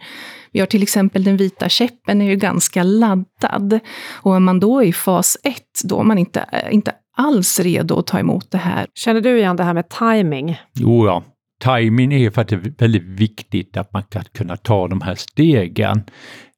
Vi 0.53 0.61
har 0.61 0.67
till 0.67 0.83
exempel 0.83 1.25
den 1.25 1.37
vita 1.37 1.69
käppen, 1.69 2.21
är 2.21 2.27
ju 2.27 2.37
ganska 2.37 2.83
laddad. 2.83 3.81
Och 4.13 4.37
är 4.37 4.41
man 4.41 4.61
då 4.61 4.85
i 4.85 4.93
fas 4.93 5.37
1, 5.43 5.57
då 5.85 6.01
är 6.01 6.05
man 6.05 6.19
inte, 6.19 6.45
inte 6.71 6.93
alls 7.17 7.61
redo 7.61 7.99
att 7.99 8.07
ta 8.07 8.19
emot 8.19 8.51
det 8.51 8.59
här. 8.59 8.87
Känner 8.95 9.21
du 9.21 9.39
igen 9.39 9.57
det 9.57 9.65
här 9.65 9.75
med 9.75 9.89
timing? 9.89 10.57
Jo, 10.75 11.07
ja. 11.07 11.25
Timing 11.65 12.13
är 12.13 12.31
för 12.31 12.41
att 12.43 12.49
det 12.49 12.57
är 12.57 12.75
väldigt 12.79 13.03
viktigt 13.03 13.77
att 13.77 13.93
man 13.93 14.03
kan 14.03 14.25
kunna 14.35 14.57
ta 14.57 14.89
de 14.89 15.01
här 15.01 15.15
stegen. 15.15 16.03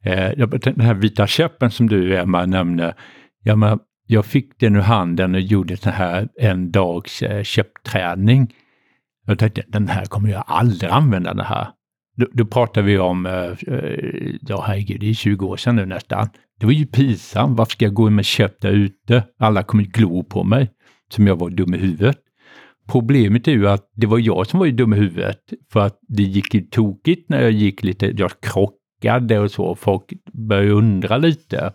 Eh, 0.05 0.31
den 0.49 0.81
här 0.81 0.95
vita 0.95 1.27
käppen 1.27 1.71
som 1.71 1.89
du, 1.89 2.19
Emma, 2.19 2.47
nämner, 2.47 2.95
Ja, 3.43 3.57
men 3.57 3.79
jag 4.07 4.27
fick 4.27 4.61
den 4.61 4.77
ur 4.77 4.81
handen 4.81 5.35
och 5.35 5.41
gjorde 5.41 5.77
så 5.77 5.91
här 5.91 6.29
en 6.41 6.71
dags 6.71 7.23
eh, 7.23 7.43
köpträning. 7.43 8.55
Jag 9.27 9.39
tänkte, 9.39 9.63
den 9.69 9.89
här 9.89 10.05
kommer 10.05 10.29
jag 10.29 10.45
aldrig 10.47 10.91
använda 10.91 11.35
det 11.35 11.45
här. 11.45 11.69
Då, 12.17 12.27
då 12.33 12.45
pratar 12.45 12.83
vi 12.83 12.99
om, 12.99 13.27
eh, 13.27 13.75
eh, 13.75 14.35
ja 14.41 14.65
herregud, 14.67 15.01
det 15.01 15.11
är 15.11 15.15
20 15.15 15.47
år 15.47 15.57
sedan 15.57 15.77
nu 15.77 15.87
nästan. 15.87 16.29
Det 16.61 16.67
var 16.67 16.73
ju 16.73 16.87
pinsamt, 16.87 17.59
varför 17.59 17.71
ska 17.71 17.85
jag 17.85 17.95
gå 17.95 18.11
med 18.11 18.25
köp 18.25 18.61
där 18.61 18.73
ute? 18.73 19.25
Alla 19.39 19.63
kommer 19.63 19.85
glo 19.85 20.25
på 20.25 20.45
mig, 20.45 20.71
som 21.11 21.27
jag 21.27 21.37
var 21.37 21.51
dum 21.51 21.75
i 21.75 21.79
huvudet. 21.79 22.19
Problemet 22.89 23.49
är 23.49 23.53
ju 23.53 23.69
att 23.69 23.91
det 23.97 24.07
var 24.07 24.19
jag 24.19 24.47
som 24.47 24.61
var 24.61 24.67
dum 24.67 24.93
i 24.93 24.97
huvudet, 24.97 25.41
för 25.73 25.81
att 25.81 25.99
det 26.09 26.23
gick 26.23 26.55
ju 26.55 26.61
tokigt 26.61 27.29
när 27.29 27.43
jag 27.43 27.51
gick 27.51 27.83
lite, 27.83 28.07
jag 28.07 28.31
krockade 28.41 29.39
och 29.39 29.51
så, 29.51 29.75
folk 29.75 30.13
började 30.49 30.71
undra 30.71 31.17
lite. 31.17 31.73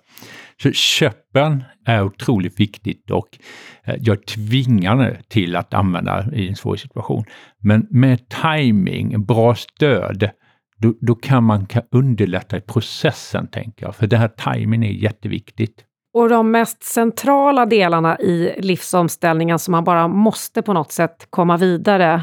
Så 0.63 0.71
köpen 0.71 1.63
är 1.85 2.03
otroligt 2.03 2.59
viktigt 2.59 3.11
och 3.11 3.37
eh, 3.83 3.95
jag 3.99 4.25
tvingar 4.25 5.21
till 5.27 5.55
att 5.55 5.73
använda 5.73 6.25
i 6.33 6.49
en 6.49 6.55
svår 6.55 6.75
situation. 6.75 7.23
Men 7.59 7.87
med 7.89 8.29
timing, 8.29 9.25
bra 9.25 9.55
stöd, 9.55 10.29
då, 10.77 10.93
då 11.01 11.15
kan 11.15 11.43
man 11.43 11.67
underlätta 11.91 12.57
i 12.57 12.61
processen, 12.61 13.47
tänker 13.47 13.85
jag. 13.85 13.95
För 13.95 14.07
det 14.07 14.17
här 14.17 14.27
timing 14.27 14.85
är 14.85 14.91
jätteviktigt. 14.91 15.83
Och 16.13 16.29
de 16.29 16.51
mest 16.51 16.83
centrala 16.83 17.65
delarna 17.65 18.19
i 18.19 18.53
livsomställningen 18.57 19.59
som 19.59 19.71
man 19.71 19.83
bara 19.83 20.07
måste 20.07 20.61
på 20.61 20.73
något 20.73 20.91
sätt 20.91 21.27
komma 21.29 21.57
vidare, 21.57 22.13
eh, 22.13 22.21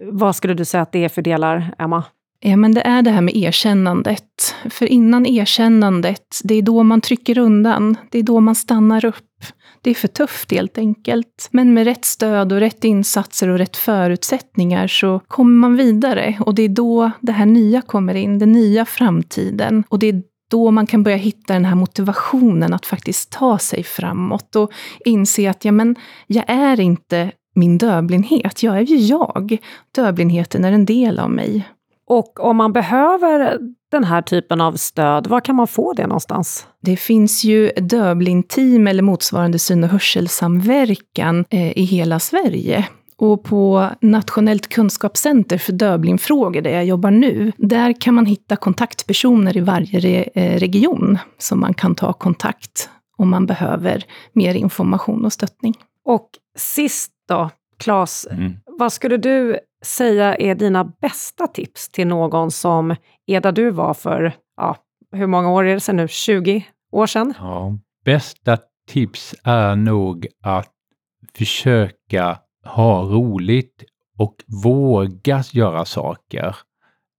vad 0.00 0.36
skulle 0.36 0.54
du 0.54 0.64
säga 0.64 0.82
att 0.82 0.92
det 0.92 1.04
är 1.04 1.08
för 1.08 1.22
delar, 1.22 1.74
Emma? 1.78 2.04
Ja, 2.40 2.56
men 2.56 2.74
det 2.74 2.80
är 2.80 3.02
det 3.02 3.10
här 3.10 3.20
med 3.20 3.36
erkännandet. 3.36 4.54
För 4.70 4.86
innan 4.86 5.26
erkännandet, 5.26 6.40
det 6.44 6.54
är 6.54 6.62
då 6.62 6.82
man 6.82 7.00
trycker 7.00 7.38
undan. 7.38 7.96
Det 8.10 8.18
är 8.18 8.22
då 8.22 8.40
man 8.40 8.54
stannar 8.54 9.04
upp. 9.04 9.24
Det 9.82 9.90
är 9.90 9.94
för 9.94 10.08
tufft 10.08 10.52
helt 10.52 10.78
enkelt. 10.78 11.48
Men 11.50 11.74
med 11.74 11.84
rätt 11.84 12.04
stöd 12.04 12.52
och 12.52 12.60
rätt 12.60 12.84
insatser 12.84 13.48
och 13.48 13.58
rätt 13.58 13.76
förutsättningar 13.76 14.86
så 14.86 15.20
kommer 15.28 15.58
man 15.58 15.76
vidare. 15.76 16.36
Och 16.40 16.54
det 16.54 16.62
är 16.62 16.68
då 16.68 17.10
det 17.20 17.32
här 17.32 17.46
nya 17.46 17.82
kommer 17.82 18.14
in, 18.14 18.38
den 18.38 18.52
nya 18.52 18.84
framtiden. 18.84 19.84
Och 19.88 19.98
det 19.98 20.08
är 20.08 20.22
då 20.50 20.70
man 20.70 20.86
kan 20.86 21.02
börja 21.02 21.16
hitta 21.16 21.52
den 21.52 21.64
här 21.64 21.74
motivationen 21.74 22.72
att 22.74 22.86
faktiskt 22.86 23.30
ta 23.30 23.58
sig 23.58 23.82
framåt 23.82 24.56
och 24.56 24.72
inse 25.04 25.50
att 25.50 25.64
ja, 25.64 25.72
men, 25.72 25.96
jag 26.26 26.44
är 26.46 26.80
inte 26.80 27.32
min 27.54 27.78
dövblindhet, 27.78 28.62
jag 28.62 28.76
är 28.76 28.80
ju 28.80 28.96
jag. 28.96 29.58
Dövblindheten 29.94 30.64
är 30.64 30.72
en 30.72 30.86
del 30.86 31.18
av 31.18 31.30
mig. 31.30 31.68
Och 32.06 32.40
om 32.40 32.56
man 32.56 32.72
behöver 32.72 33.58
den 33.90 34.04
här 34.04 34.22
typen 34.22 34.60
av 34.60 34.72
stöd, 34.72 35.26
var 35.26 35.40
kan 35.40 35.56
man 35.56 35.66
få 35.66 35.92
det 35.92 36.06
någonstans? 36.06 36.66
Det 36.80 36.96
finns 36.96 37.44
ju 37.44 37.70
dövblindteam 37.70 38.86
eller 38.86 39.02
motsvarande 39.02 39.58
syn 39.58 39.84
och 39.84 39.90
hörselsamverkan 39.90 41.44
eh, 41.50 41.78
i 41.78 41.82
hela 41.82 42.18
Sverige. 42.18 42.88
Och 43.16 43.44
på 43.44 43.90
Nationellt 44.00 44.68
kunskapscenter 44.68 45.58
för 45.58 45.72
dövblindfrågor, 45.72 46.60
där 46.60 46.70
jag 46.70 46.84
jobbar 46.84 47.10
nu, 47.10 47.52
där 47.56 48.00
kan 48.00 48.14
man 48.14 48.26
hitta 48.26 48.56
kontaktpersoner 48.56 49.56
i 49.56 49.60
varje 49.60 50.22
eh, 50.34 50.58
region 50.58 51.18
som 51.38 51.60
man 51.60 51.74
kan 51.74 51.94
ta 51.94 52.12
kontakt 52.12 52.90
om 53.16 53.30
man 53.30 53.46
behöver 53.46 54.04
mer 54.32 54.54
information 54.54 55.24
och 55.24 55.32
stöttning. 55.32 55.74
Och 56.04 56.28
sist 56.56 57.12
då, 57.28 57.50
Claes, 57.78 58.26
mm 58.30 58.52
vad 58.78 58.92
skulle 58.92 59.16
du 59.16 59.58
säga 59.82 60.36
är 60.36 60.54
dina 60.54 60.84
bästa 60.84 61.46
tips 61.46 61.88
till 61.88 62.06
någon 62.06 62.50
som 62.50 62.96
är 63.26 63.40
där 63.40 63.52
du 63.52 63.70
var 63.70 63.94
för, 63.94 64.32
ja, 64.56 64.76
hur 65.12 65.26
många 65.26 65.50
år 65.50 65.64
är 65.64 65.74
det 65.74 65.80
sedan 65.80 65.96
nu? 65.96 66.08
20 66.08 66.66
år 66.92 67.06
sedan? 67.06 67.34
Ja, 67.38 67.78
bästa 68.04 68.58
tips 68.88 69.34
är 69.44 69.76
nog 69.76 70.26
att 70.42 70.72
försöka 71.34 72.38
ha 72.64 73.02
roligt 73.02 73.84
och 74.18 74.34
våga 74.64 75.42
göra 75.52 75.84
saker. 75.84 76.56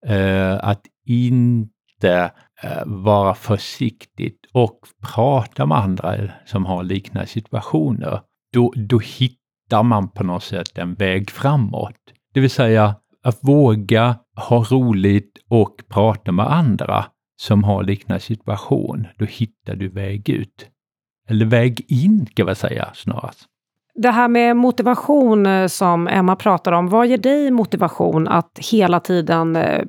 Eh, 0.08 0.60
att 0.62 0.82
inte 1.06 2.32
eh, 2.64 2.84
vara 2.86 3.36
försiktigt 3.36 4.40
och 4.54 4.80
prata 5.14 5.66
med 5.66 5.78
andra 5.78 6.16
som 6.46 6.66
har 6.66 6.84
liknande 6.84 7.28
situationer. 7.28 8.22
Då, 8.54 8.74
då 8.76 9.00
hittar 9.00 9.45
man 9.84 10.08
på 10.08 10.24
något 10.24 10.44
sätt 10.44 10.78
en 10.78 10.94
väg 10.94 11.32
framåt. 11.32 11.96
Det 12.34 12.40
vill 12.40 12.50
säga 12.50 12.96
att 13.24 13.40
våga 13.42 14.16
ha 14.36 14.64
roligt 14.64 15.38
och 15.50 15.76
prata 15.90 16.32
med 16.32 16.52
andra 16.52 17.06
som 17.38 17.64
har 17.64 17.84
liknande 17.84 18.20
situation. 18.20 19.08
Då 19.18 19.26
hittar 19.26 19.76
du 19.76 19.90
väg 19.90 20.30
ut. 20.30 20.68
Eller 21.30 21.46
väg 21.46 21.86
in, 21.88 22.26
kan 22.26 22.46
man 22.46 22.56
säga 22.56 22.90
snarast. 22.94 23.46
Det 23.96 24.12
här 24.12 24.28
med 24.28 24.58
motivation 24.58 25.46
eh, 25.46 25.68
som 25.68 26.08
Emma 26.08 26.36
pratar 26.36 26.72
om, 26.72 26.90
vad 26.90 27.08
ger 27.08 27.18
dig 27.18 27.52
motivation 27.52 28.28
att 28.28 28.60
hela 28.72 29.00
tiden 29.00 29.56
eh, 29.56 29.84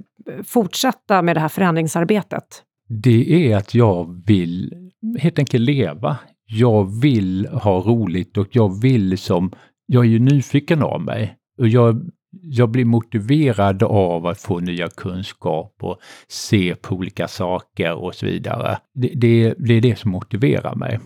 fortsätta 0.44 1.22
med 1.22 1.36
det 1.36 1.40
här 1.40 1.48
förändringsarbetet? 1.48 2.62
Det 2.88 3.50
är 3.52 3.56
att 3.56 3.74
jag 3.74 4.22
vill 4.26 4.72
helt 5.18 5.38
enkelt 5.38 5.64
leva. 5.64 6.16
Jag 6.46 7.00
vill 7.00 7.46
ha 7.46 7.80
roligt 7.80 8.36
och 8.36 8.48
jag 8.50 8.80
vill 8.82 9.18
som, 9.18 9.52
jag 9.86 10.04
är 10.04 10.08
ju 10.08 10.18
nyfiken 10.18 10.82
av 10.82 11.00
mig. 11.00 11.36
Och 11.58 11.68
jag, 11.68 12.10
jag 12.42 12.70
blir 12.70 12.84
motiverad 12.84 13.82
av 13.82 14.26
att 14.26 14.40
få 14.40 14.60
nya 14.60 14.88
kunskaper, 14.88 15.96
se 16.28 16.74
på 16.74 16.94
olika 16.94 17.28
saker 17.28 17.94
och 17.94 18.14
så 18.14 18.26
vidare. 18.26 18.78
Det, 18.94 19.08
det, 19.08 19.54
det 19.58 19.74
är 19.74 19.80
det 19.80 19.98
som 19.98 20.10
motiverar 20.10 20.74
mig. 20.74 20.98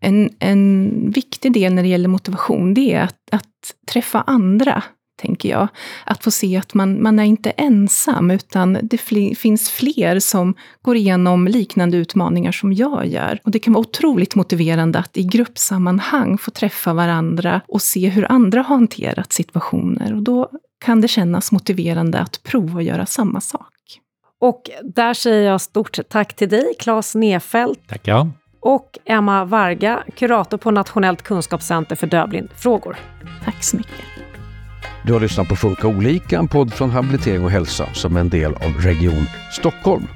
En, 0.00 0.30
en 0.38 1.10
viktig 1.10 1.52
del 1.52 1.74
när 1.74 1.82
det 1.82 1.88
gäller 1.88 2.08
motivation, 2.08 2.74
det 2.74 2.92
är 2.92 3.02
att, 3.02 3.18
att 3.32 3.74
träffa 3.92 4.20
andra, 4.20 4.82
tänker 5.20 5.48
jag. 5.48 5.68
Att 6.06 6.24
få 6.24 6.30
se 6.30 6.56
att 6.56 6.74
man, 6.74 7.02
man 7.02 7.18
är 7.18 7.24
inte 7.24 7.50
ensam, 7.50 8.30
utan 8.30 8.78
det 8.82 8.98
fl 8.98 9.34
finns 9.36 9.70
fler 9.70 10.18
som 10.18 10.54
går 10.82 10.96
igenom 10.96 11.48
liknande 11.48 11.96
utmaningar 11.96 12.52
som 12.52 12.72
jag 12.72 13.06
gör. 13.06 13.40
Och 13.44 13.50
det 13.50 13.58
kan 13.58 13.72
vara 13.72 13.80
otroligt 13.80 14.34
motiverande 14.34 14.98
att 14.98 15.16
i 15.16 15.22
gruppsammanhang 15.22 16.38
få 16.38 16.50
träffa 16.50 16.94
varandra 16.94 17.60
och 17.68 17.82
se 17.82 18.08
hur 18.08 18.32
andra 18.32 18.62
har 18.62 18.76
hanterat 18.76 19.32
situationer. 19.32 20.14
Och 20.14 20.22
då 20.22 20.50
kan 20.84 21.00
det 21.00 21.08
kännas 21.08 21.52
motiverande 21.52 22.18
att 22.18 22.42
prova 22.42 22.78
att 22.78 22.84
göra 22.84 23.06
samma 23.06 23.40
sak. 23.40 23.68
Och 24.40 24.70
där 24.94 25.14
säger 25.14 25.50
jag 25.50 25.60
stort 25.60 25.98
tack 26.08 26.36
till 26.36 26.48
dig, 26.48 26.74
Claes 26.78 27.14
Nefelt. 27.14 27.88
Tackar 27.88 28.30
och 28.62 28.98
Emma 29.04 29.44
Varga, 29.44 30.02
kurator 30.16 30.58
på 30.58 30.70
Nationellt 30.70 31.22
kunskapscenter 31.22 31.96
för 31.96 32.06
dövblindfrågor. 32.06 32.96
Tack 33.44 33.64
så 33.64 33.76
mycket. 33.76 34.11
Du 35.04 35.12
har 35.12 35.20
lyssnat 35.20 35.48
på 35.48 35.56
Funka 35.56 35.86
olika, 35.86 36.38
en 36.38 36.48
podd 36.48 36.74
från 36.74 36.90
Habilitering 36.90 37.44
och 37.44 37.50
hälsa 37.50 37.88
som 37.92 38.16
är 38.16 38.20
en 38.20 38.28
del 38.28 38.54
av 38.54 38.72
Region 38.78 39.26
Stockholm. 39.52 40.06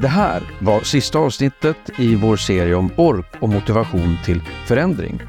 Det 0.00 0.08
här 0.08 0.42
var 0.60 0.80
sista 0.80 1.18
avsnittet 1.18 1.76
i 1.98 2.14
vår 2.14 2.36
serie 2.36 2.74
om 2.74 2.90
ork 2.96 3.26
och 3.40 3.48
motivation 3.48 4.16
till 4.24 4.42
förändring. 4.66 5.22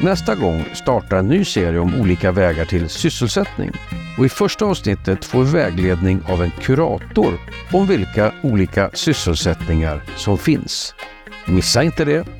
Nästa 0.00 0.34
gång 0.34 0.64
startar 0.74 1.16
en 1.16 1.28
ny 1.28 1.44
serie 1.44 1.78
om 1.78 2.00
olika 2.00 2.32
vägar 2.32 2.64
till 2.64 2.88
sysselsättning. 2.88 3.70
Och 4.18 4.24
I 4.24 4.28
första 4.28 4.64
avsnittet 4.64 5.24
får 5.24 5.44
vi 5.44 5.50
vägledning 5.50 6.20
av 6.28 6.42
en 6.42 6.50
kurator 6.50 7.32
om 7.72 7.86
vilka 7.86 8.32
olika 8.42 8.90
sysselsättningar 8.92 10.02
som 10.16 10.38
finns. 10.38 10.94
Missa 11.46 11.82
inte 11.82 12.04
det! 12.04 12.39